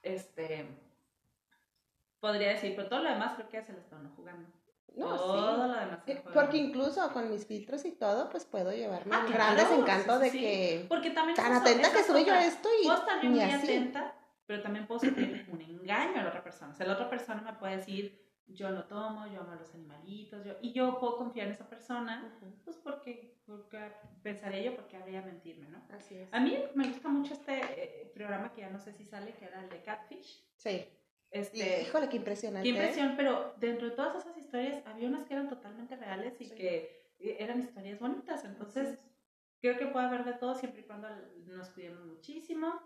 Este 0.01 0.65
podría 2.25 2.49
decir, 2.49 2.73
pero 2.75 2.89
todo 2.89 3.03
lo 3.03 3.09
demás 3.11 3.33
creo 3.35 3.49
que 3.49 3.61
se 3.61 3.73
lo 3.73 3.79
están 3.79 4.09
jugando. 4.15 4.49
No, 4.95 5.15
todo 5.15 5.67
lo 5.67 5.73
demás. 5.73 5.99
Eh, 6.07 6.23
porque 6.33 6.57
incluso 6.57 7.11
con 7.13 7.29
mis 7.29 7.45
filtros 7.45 7.85
y 7.85 7.91
todo, 7.91 8.29
pues 8.29 8.45
puedo 8.45 8.71
llevarme 8.71 9.15
ah, 9.15 9.25
grandes 9.29 9.69
encantos 9.69 10.19
de 10.21 10.31
que. 10.31 10.85
Porque 10.89 11.11
también. 11.11 11.35
Tan 11.35 11.53
atenta 11.53 11.91
que 11.91 12.03
soy 12.03 12.25
yo 12.25 12.33
a 12.33 12.43
esto 12.43 12.67
y. 12.81 12.85
Puedo 12.85 12.97
estar 12.97 13.23
muy 13.23 13.41
atenta, 13.41 14.15
pero 14.47 14.63
también 14.63 14.87
puedo 14.87 15.01
sentir 15.01 15.47
un 15.51 15.61
engaño 15.61 16.19
a 16.19 16.23
la 16.23 16.29
otra 16.29 16.43
persona. 16.43 16.71
O 16.71 16.75
sea, 16.75 16.87
la 16.87 16.93
otra 16.93 17.09
persona 17.09 17.41
me 17.41 17.53
puede 17.53 17.77
decir, 17.77 18.25
yo 18.47 18.71
lo 18.71 18.85
tomo, 18.85 19.27
yo 19.27 19.41
amo 19.41 19.51
a 19.51 19.55
los 19.55 19.71
animalitos, 19.75 20.43
yo, 20.43 20.53
y 20.61 20.71
yo 20.71 20.97
puedo 20.99 21.17
confiar 21.17 21.47
en 21.47 21.53
esa 21.53 21.69
persona, 21.69 22.33
pues 22.63 22.77
porque, 22.77 23.37
porque 23.45 23.91
pensaría 24.23 24.63
yo, 24.63 24.75
porque 24.75 24.97
habría 24.97 25.21
mentirme, 25.21 25.67
¿no? 25.67 25.83
Así 25.95 26.15
es. 26.15 26.33
A 26.33 26.39
mí 26.39 26.57
me 26.73 26.87
gusta 26.87 27.09
mucho 27.09 27.33
este 27.33 27.59
eh, 27.59 28.11
programa 28.15 28.51
que 28.53 28.61
ya 28.61 28.69
no 28.71 28.79
sé 28.79 28.93
si 28.93 29.05
sale, 29.05 29.33
que 29.33 29.45
era 29.45 29.61
el 29.61 29.69
de 29.69 29.83
Catfish. 29.83 30.43
Sí. 30.55 30.87
Este, 31.35 31.81
Híjole, 31.81 32.07
qué 32.07 32.15
impresionante. 32.15 32.63
Qué 32.63 32.73
¿eh? 32.73 32.79
impresión, 32.79 33.13
pero 33.17 33.53
dentro 33.57 33.89
de 33.89 33.95
todas 33.95 34.15
esas 34.15 34.37
historias 34.37 34.81
había 34.85 35.09
unas 35.09 35.25
que 35.25 35.33
eran 35.33 35.49
totalmente 35.49 35.97
reales 35.97 36.39
y 36.39 36.49
que 36.49 37.11
eran 37.19 37.59
historias 37.59 37.99
bonitas. 37.99 38.45
Entonces, 38.45 39.03
creo 39.59 39.77
que 39.77 39.87
puede 39.87 40.05
haber 40.05 40.23
de 40.23 40.33
todo 40.33 40.55
siempre 40.55 40.81
y 40.81 40.83
cuando 40.85 41.09
nos 41.47 41.69
cuidemos 41.71 42.05
muchísimo. 42.05 42.79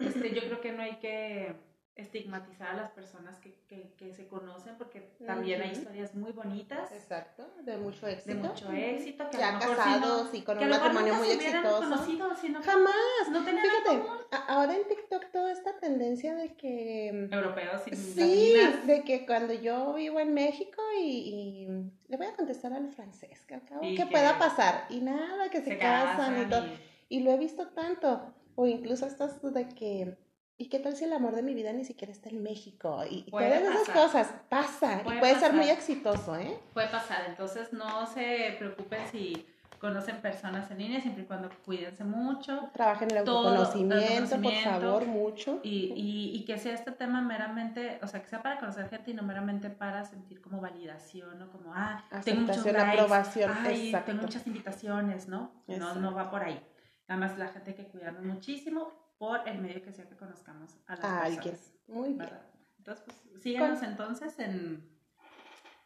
Este, 0.00 0.34
yo 0.34 0.40
creo 0.40 0.60
que 0.60 0.72
no 0.72 0.82
hay 0.82 0.96
que 0.98 1.54
estigmatizar 2.00 2.68
a 2.68 2.74
las 2.74 2.90
personas 2.90 3.38
que, 3.38 3.54
que, 3.68 3.92
que 3.96 4.12
se 4.12 4.26
conocen 4.26 4.76
porque 4.76 5.12
también 5.26 5.62
hay 5.62 5.72
historias 5.72 6.14
muy 6.14 6.32
bonitas. 6.32 6.90
Exacto, 6.92 7.46
de 7.62 7.76
mucho 7.76 8.06
éxito. 8.06 8.34
De 8.34 8.48
mucho 8.48 8.72
éxito. 8.72 9.30
Que 9.30 9.38
ya 9.38 9.58
casados 9.58 10.34
y 10.34 10.42
con 10.42 10.58
un 10.58 10.68
matrimonio 10.68 11.14
muy 11.14 11.30
exitoso. 11.30 11.80
Conocido, 11.80 12.30
Jamás. 12.62 13.30
No 13.30 13.42
Fíjate, 13.42 14.02
ahora 14.48 14.76
en 14.76 14.88
TikTok 14.88 15.30
toda 15.30 15.52
esta 15.52 15.78
tendencia 15.78 16.34
de 16.34 16.54
que... 16.54 17.28
Europeos 17.30 17.82
y 17.86 17.96
Sí, 17.96 18.54
de 18.86 19.02
que 19.04 19.26
cuando 19.26 19.52
yo 19.52 19.94
vivo 19.94 20.20
en 20.20 20.34
México 20.34 20.82
y, 20.98 21.68
le 22.08 22.16
voy 22.16 22.26
a 22.26 22.34
contestar 22.34 22.72
al 22.72 22.88
francés, 22.88 23.44
que 23.46 23.54
acabo 23.54 23.80
que, 23.80 24.06
pueda 24.06 24.38
pasar. 24.38 24.86
Y 24.88 25.00
nada, 25.00 25.50
que 25.50 25.60
se, 25.60 25.78
casan, 25.78 26.42
y 26.42 26.46
todo. 26.46 26.64
Y 27.08 27.20
lo 27.20 27.30
he 27.30 27.38
visto 27.38 27.68
tanto. 27.68 28.34
O 28.56 28.66
incluso 28.66 29.06
estas 29.06 29.40
de 29.40 29.68
que 29.68 30.18
¿Y 30.60 30.66
qué 30.66 30.78
tal 30.78 30.94
si 30.94 31.04
el 31.04 31.12
amor 31.14 31.34
de 31.34 31.42
mi 31.42 31.54
vida 31.54 31.72
ni 31.72 31.86
siquiera 31.86 32.12
está 32.12 32.28
en 32.28 32.42
México? 32.42 33.02
Y 33.08 33.22
todas 33.30 33.62
esas 33.62 33.88
cosas 33.88 34.34
pasan 34.50 35.02
puede 35.04 35.16
y 35.16 35.20
puede 35.20 35.34
ser 35.36 35.54
muy 35.54 35.70
exitoso, 35.70 36.36
¿eh? 36.36 36.54
Puede 36.74 36.88
pasar, 36.88 37.24
entonces 37.26 37.72
no 37.72 38.04
se 38.04 38.56
preocupen 38.58 39.00
si 39.10 39.46
conocen 39.78 40.20
personas 40.20 40.70
en 40.70 40.76
línea, 40.76 41.00
siempre 41.00 41.22
y 41.22 41.26
cuando 41.26 41.48
cuídense 41.64 42.04
mucho. 42.04 42.68
Trabajen 42.74 43.10
en 43.10 43.16
el 43.16 43.18
autoconocimiento, 43.26 44.38
por 44.38 44.52
favor, 44.52 45.06
mucho. 45.06 45.60
Y, 45.62 45.94
y, 45.96 46.36
y, 46.36 46.44
que 46.44 46.58
sea 46.58 46.74
este 46.74 46.92
tema 46.92 47.22
meramente, 47.22 47.98
o 48.02 48.06
sea, 48.06 48.20
que 48.20 48.28
sea 48.28 48.42
para 48.42 48.60
conocer 48.60 48.86
gente 48.90 49.12
y 49.12 49.14
no 49.14 49.22
meramente 49.22 49.70
para 49.70 50.04
sentir 50.04 50.42
como 50.42 50.60
validación, 50.60 51.38
¿no? 51.38 51.50
Como, 51.50 51.72
ah, 51.74 52.04
tengo 52.22 52.42
muchos 52.42 52.66
likes, 52.66 52.80
aprobación, 52.82 53.50
ay, 53.64 53.96
tengo 54.04 54.20
muchas 54.20 54.46
invitaciones, 54.46 55.26
¿no? 55.26 55.52
No, 55.66 55.94
no 55.94 56.14
va 56.14 56.30
por 56.30 56.42
ahí. 56.42 56.62
Además, 57.08 57.38
la 57.38 57.48
gente 57.48 57.70
hay 57.70 57.76
que 57.76 57.86
cuidarnos 57.86 58.22
muchísimo 58.24 59.00
por 59.20 59.46
el 59.46 59.58
medio 59.58 59.82
que 59.82 59.92
sea 59.92 60.06
que 60.06 60.16
conozcamos 60.16 60.70
a 60.86 60.96
las 60.96 61.04
a 61.04 61.24
alguien. 61.24 61.58
Muy 61.88 62.14
bien. 62.14 62.30
Entonces, 62.78 63.04
pues 63.04 63.42
síganos 63.42 63.82
entonces 63.82 64.38
en... 64.38 64.88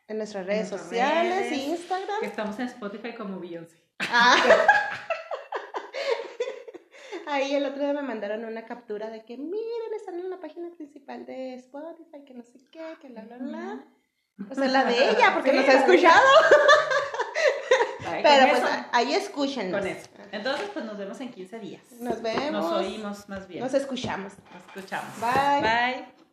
En 0.07 0.18
nuestras 0.18 0.47
redes 0.47 0.68
sociales, 0.68 1.51
Instagram. 1.51 2.20
Que 2.20 2.27
estamos 2.27 2.57
en 2.61 2.66
Spotify 2.66 3.12
como 3.12 3.40
Beyoncé. 3.40 3.83
Ah. 3.99 4.37
Ahí 7.27 7.57
el 7.57 7.66
otro 7.66 7.83
día 7.83 7.92
me 7.92 8.03
mandaron 8.03 8.44
una 8.44 8.66
captura 8.66 9.11
de 9.11 9.25
que 9.25 9.37
miren, 9.37 9.94
están 9.97 10.20
en 10.20 10.31
la 10.31 10.38
página 10.38 10.70
principal 10.70 11.27
de 11.27 11.55
Spotify, 11.55 12.23
que 12.25 12.35
no 12.35 12.44
sé 12.44 12.61
qué, 12.70 12.85
que 13.01 13.09
bla, 13.09 13.23
bla, 13.23 13.38
bla. 13.38 13.85
O 14.49 14.55
sea, 14.55 14.68
la 14.68 14.85
de 14.85 15.11
ella, 15.11 15.35
porque 15.35 15.53
nos 15.53 15.66
ha 15.66 15.73
escuchado. 15.73 16.23
Pero 18.22 18.48
pues 18.50 18.62
ahí 18.92 19.12
escuchen. 19.14 19.70
Con 19.70 19.87
eso. 19.87 20.09
Entonces, 20.33 20.68
pues 20.72 20.85
nos 20.85 20.98
vemos 20.98 21.20
en 21.20 21.31
15 21.31 21.59
días. 21.59 21.83
Nos 22.00 22.20
vemos. 22.22 22.53
Nos 22.53 22.72
oímos 22.72 23.29
más 23.29 23.46
bien. 23.46 23.62
Nos 23.62 23.74
escuchamos. 23.74 24.33
Nos 24.53 24.64
escuchamos. 24.66 25.20
Bye. 25.20 25.61
Bye. 25.61 26.23